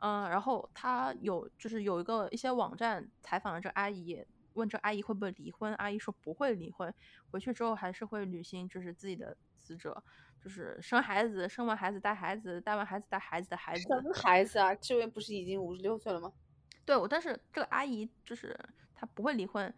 [0.00, 4.24] 嗯，然后他有就是有一个一些网站采访了这阿姨，
[4.58, 6.92] 问这阿姨会不会离婚，阿姨说不会离婚，
[7.30, 10.02] 回去之后还是会履行就是自己的职责。
[10.40, 13.82] 就是生孩子，生完孩子带孩子，带完孩子带孩子的孩子。
[13.82, 14.72] 生孩子啊？
[14.76, 16.32] 这位不是已经五十六岁了吗？
[16.84, 18.56] 对，我但是这个阿姨就是
[18.94, 19.74] 她不会离婚，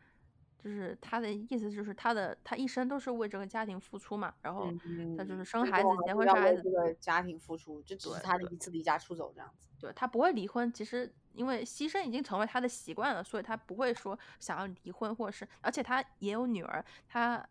[0.62, 4.72] 就是他的意思就是他的他一生都是为这个家庭付出嘛，然后
[5.16, 6.62] 他就是生孩子、结婚、生孩子。
[6.62, 9.54] 这个家庭付出，这只是他的一次离家出走这样子。
[9.78, 17.46] 对，他不会离婚，其实因为牺牲已经成为他的习惯了，所以他不会说想要离婚，或者是，而且他也有女儿，他。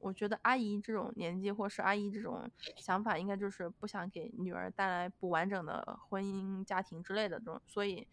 [0.00, 8.06] 我觉得阿姨这种年纪，或是阿姨这种想法，应该就是不想给女儿带来不完整的婚姻家庭之类的这种，所以，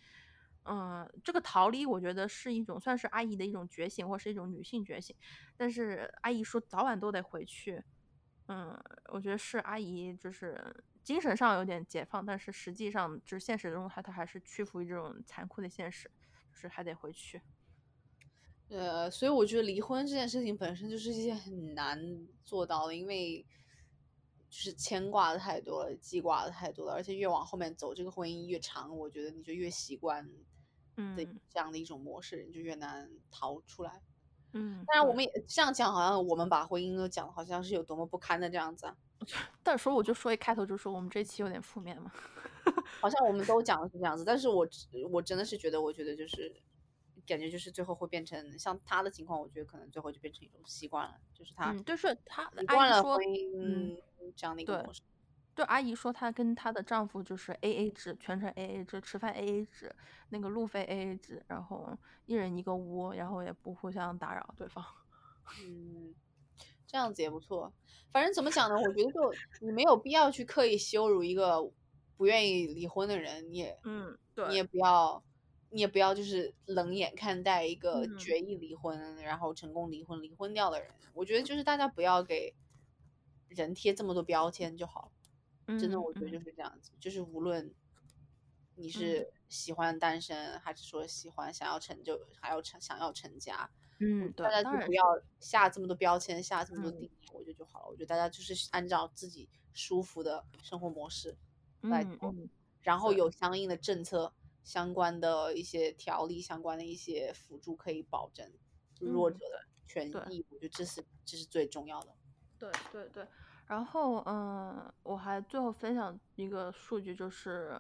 [0.68, 5.16] 嗯，这个逃离，我觉得是一种算是阿姨的一种觉醒，或是一种女性觉醒。
[5.55, 7.84] 但是阿姨说早晚都得回去，
[8.47, 8.76] 嗯，
[9.13, 16.09] 我觉得是阿姨就是精神上有点解放，但是实际上就是现实中她她还是屈服于这种残酷的现实，
[16.51, 17.41] 就是还得回去。
[18.70, 23.45] 呃，所以我觉得离婚这件事情本身就是一件很难做到的，因为
[24.49, 30.28] 就是牵挂的太多了，记挂的太多了，而且越往后面走，这个婚姻越长，我觉得你就越习惯
[30.97, 31.15] 嗯，
[31.49, 34.01] 这样的一种模式，就越难逃出来。
[34.53, 38.97] 嗯，当然我们也这样讲，好像我们把婚姻都讲的，好像是有多么不堪的这样子啊。
[39.63, 42.11] 但说我就说一开头就说我们这期有点负面嘛，
[43.01, 44.67] 好像我们都讲的是这样子，但是我
[45.09, 46.53] 我真的是觉得，我觉得就是
[47.25, 54.01] 感觉就是最后会变成像他的情况，我觉得可能最后就变成一种习惯了，就是他，嗯，就是他习惯了婚姻
[54.35, 55.01] 这样的一个模式。
[55.56, 59.95] 对阿姨说，她跟她的丈夫就是 A A 制，全程 A A 制，吃饭 A A 制，
[60.30, 64.84] 那个路费 A A 制，然后一人一个屋，然后也不互相打扰对方。
[65.64, 66.14] 嗯，
[66.86, 67.72] 这样子也不错。
[68.12, 68.76] 反正怎么讲呢？
[68.76, 71.72] 我觉得就你没有必要去刻意羞辱一个
[72.18, 75.24] 不愿意离婚的人，你也嗯，对，你也不要，
[75.70, 80.91] 你也不要就是冷眼看待一个决意离婚，然后成功离婚离婚掉的人。
[81.14, 82.53] 我觉得就是大家不要给
[83.47, 85.12] 人贴这么多标签就好。
[85.68, 87.74] 真的，我觉得就是这样子，就是无论
[88.76, 95.03] 你是喜欢单身，还是说喜欢想要成就，还要成想要成家，嗯，对大家就不要
[95.39, 97.88] 下这么多标签，下这么多定义，我觉得就好了。
[97.89, 101.36] 我觉得大家就是按照自己舒服的生活模式
[101.82, 102.34] 来做，
[102.82, 108.51] 然后有相应的政策、相关的一些条例、相关的一些辅助，可以保证
[108.99, 110.45] 弱者的权益。
[110.49, 112.13] 我觉得这是这是最重要的。
[112.59, 113.26] 对对对。
[113.68, 117.76] 然后，嗯，我还最后分享一个数据，就是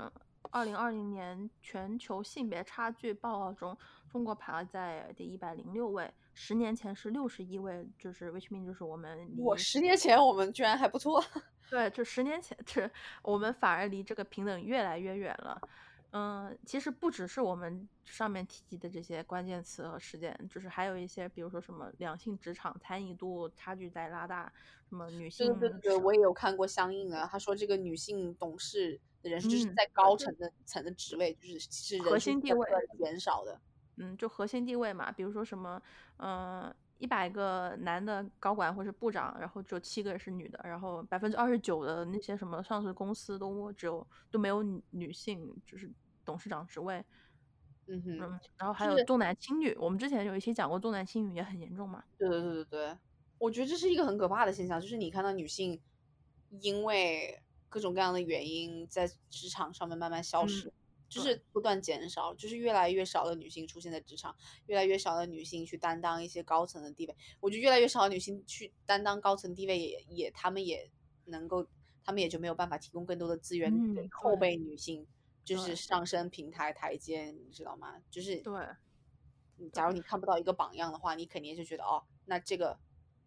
[0.51, 3.77] 二零二零年全球性别差距报告中，
[4.09, 11.23] 中国排在第一百零六位，十年前是六十一位，就是 which mean 就是我们我十年前我们居然还不错，
[11.69, 12.89] 对，就十年前，这
[13.21, 15.61] 我们反而离这个平等越来越远了。
[16.17, 24.49] 嗯，其实不只是我们上面提及的这些关键词和事件，就是还有一些，比如说什么两性职场参与度差距在拉大，
[24.87, 32.65] 什么女性对对对，我也有看过相应的，他说这个女性董事的人数就是在高层的层的职位，就是是核心地位
[32.97, 33.59] 减少的，
[33.97, 35.81] 嗯，就核心地位嘛，比如说什么，
[36.19, 36.73] 嗯。
[36.97, 45.91] 一百个男的高管或者部长，然后只有七个是女的，然后百分之二十九的那些什么上市公司都只有都没有女女性，就是
[46.25, 47.05] 董事长职位。
[47.87, 48.17] 嗯哼，
[48.57, 52.03] 然后还有重男轻女，我们之前有一期讲过重男轻女也很严重嘛。
[52.17, 52.97] 对对对对对，
[53.37, 55.79] 我觉得这是一个很可怕的现象，就是你看到女性
[56.61, 60.73] 因为各种各样的原因在职场上面慢慢消失。
[61.07, 67.15] 就是不断减少，就是越来越少的女性出现在职场，越来越少的女性去担当一些高层的地位。
[67.39, 70.89] 我觉得越来越少的女性去担当高层地位，也也她们也
[71.25, 71.65] 能够，
[72.03, 75.05] 她们也就没有办法提供更多的资源给后辈女性，
[75.45, 77.95] 就是上升平台台阶，你知道吗？
[78.09, 78.67] 就是对，
[79.71, 82.77] 假如你看不到一个榜样的话，你肯定就觉得哦，那这个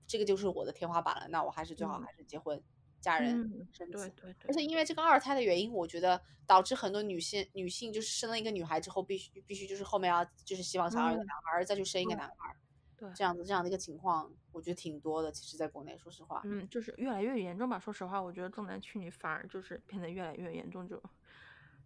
[0.07, 2.62] 这个就是我的天花板了，那我还是最好还是结婚。
[3.01, 3.33] 家人
[3.73, 12.57] 生子，对对对，而且因为这个二胎的原因，我觉得导致很多女性女性就是生了一个女孩之后，必须必须就是后面要就是希望想要一个男孩，再去生一个男孩，
[12.97, 15.31] 对，这样子这样的一个情况，我觉得挺多的。
[15.31, 17.79] 其实，在国内，说实话，嗯，就是越来越严重吧。
[17.79, 21.01] 说实话，我觉得重男轻女反而就是变得越来越严重，就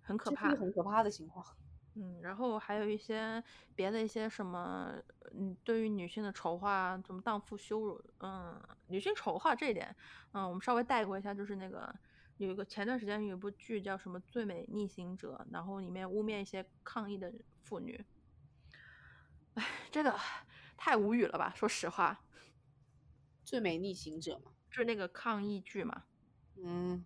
[0.02, 1.44] 很可怕，很可怕的情况。
[1.94, 3.44] 嗯，然后还有一些
[3.74, 4.94] 别的一些什么，
[5.34, 9.94] 嗯，对于女性的丑化，什么荡妇羞辱，嗯，女性丑化这一点，
[10.32, 11.94] 嗯，我们稍微带过一下，就是那个
[12.38, 17.30] 有一个前段时间有一部剧叫什么《最美逆行者》，然后里面污蔑一些抗议的
[17.60, 18.02] 妇女，
[19.52, 20.18] 哎，这个
[20.78, 22.24] 太无语了吧，说实话，
[23.44, 26.04] 《最美逆行者》嘛，就是那个抗议剧嘛，
[26.56, 27.04] 嗯，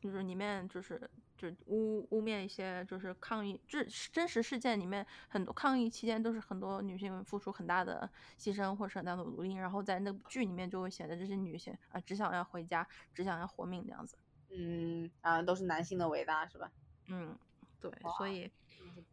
[0.00, 1.10] 就是里面就是。
[1.50, 14.16] 就污污蔑一些，就是抗议，这真实事件里面很多抗议期间都是很多女性付出很大的牺牲或是很大的努力，然后在那部剧里面就会显得这些女性啊只想要回家，只想要活命这样子。
[14.50, 16.70] 嗯啊，都是男性的伟大是吧？
[17.08, 17.36] 嗯，
[17.80, 18.50] 对，所以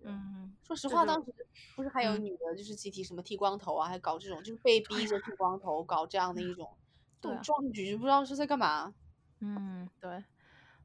[0.04, 1.34] 嗯，说实话，当时
[1.76, 6.78] 不是还有女的，就是集体什么剃光头啊，还搞这种，就是被逼着剃光头，搞这样的一 种
[7.20, 8.94] 对壮举，不知道是在干嘛。
[9.40, 10.24] 嗯，对。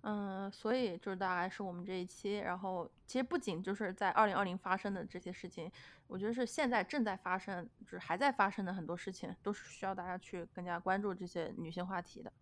[0.09, 5.69] 嗯，所以就是大概是我们这一期，然后其实不仅就是在二零二零发生的这些事情，
[6.07, 12.33] 我觉得是现在正在发生，就是还在发生的很多事情，都是需要大家去更加关注这些女性话题的。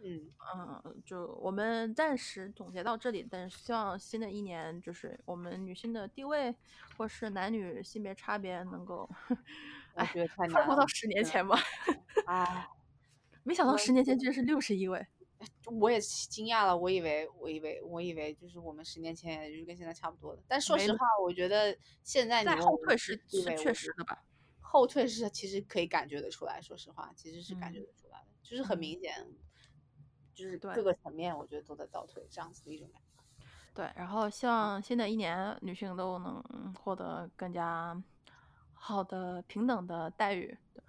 [0.00, 6.54] 嗯嗯，就我们暂时总结到这里，但是希望新的一年就是我们女性的地位
[6.96, 9.10] 或是男女性别差别能够，
[9.96, 11.58] 哎，复活到十年前吧。
[12.26, 12.68] 啊，
[13.42, 15.04] 没想到十年前居然是六十一位。
[15.66, 20.42] 我也惊讶了，我以为，我以为，我以为就是我们十年前也就是跟现在差不多的。
[20.48, 24.22] 但说实话，我觉得现在你后退是确实的吧？
[24.60, 29.26] 后退是其实可以感觉得出来，说实话，其实是感觉得出来的，就是很明显，
[30.34, 33.06] 就是各个层面我觉得都在倒退，这样子的一种感觉。
[33.74, 37.96] 对，然后希望新的一年女性都能获得更加
[38.74, 40.56] 好的平等的待遇。
[40.74, 40.82] 对，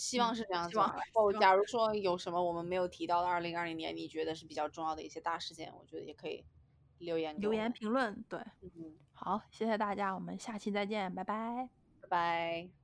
[0.00, 0.76] 希望是这样子。
[0.78, 6.42] 然后，假如说有什么我们没有提到的，二零二零年你觉得是比较重要的一些大事件，我觉得也可以
[6.98, 8.24] 留言留言评论。
[8.28, 11.68] 对，嗯，好，谢谢大家，我们下期再见，拜拜，
[12.00, 12.79] 拜拜。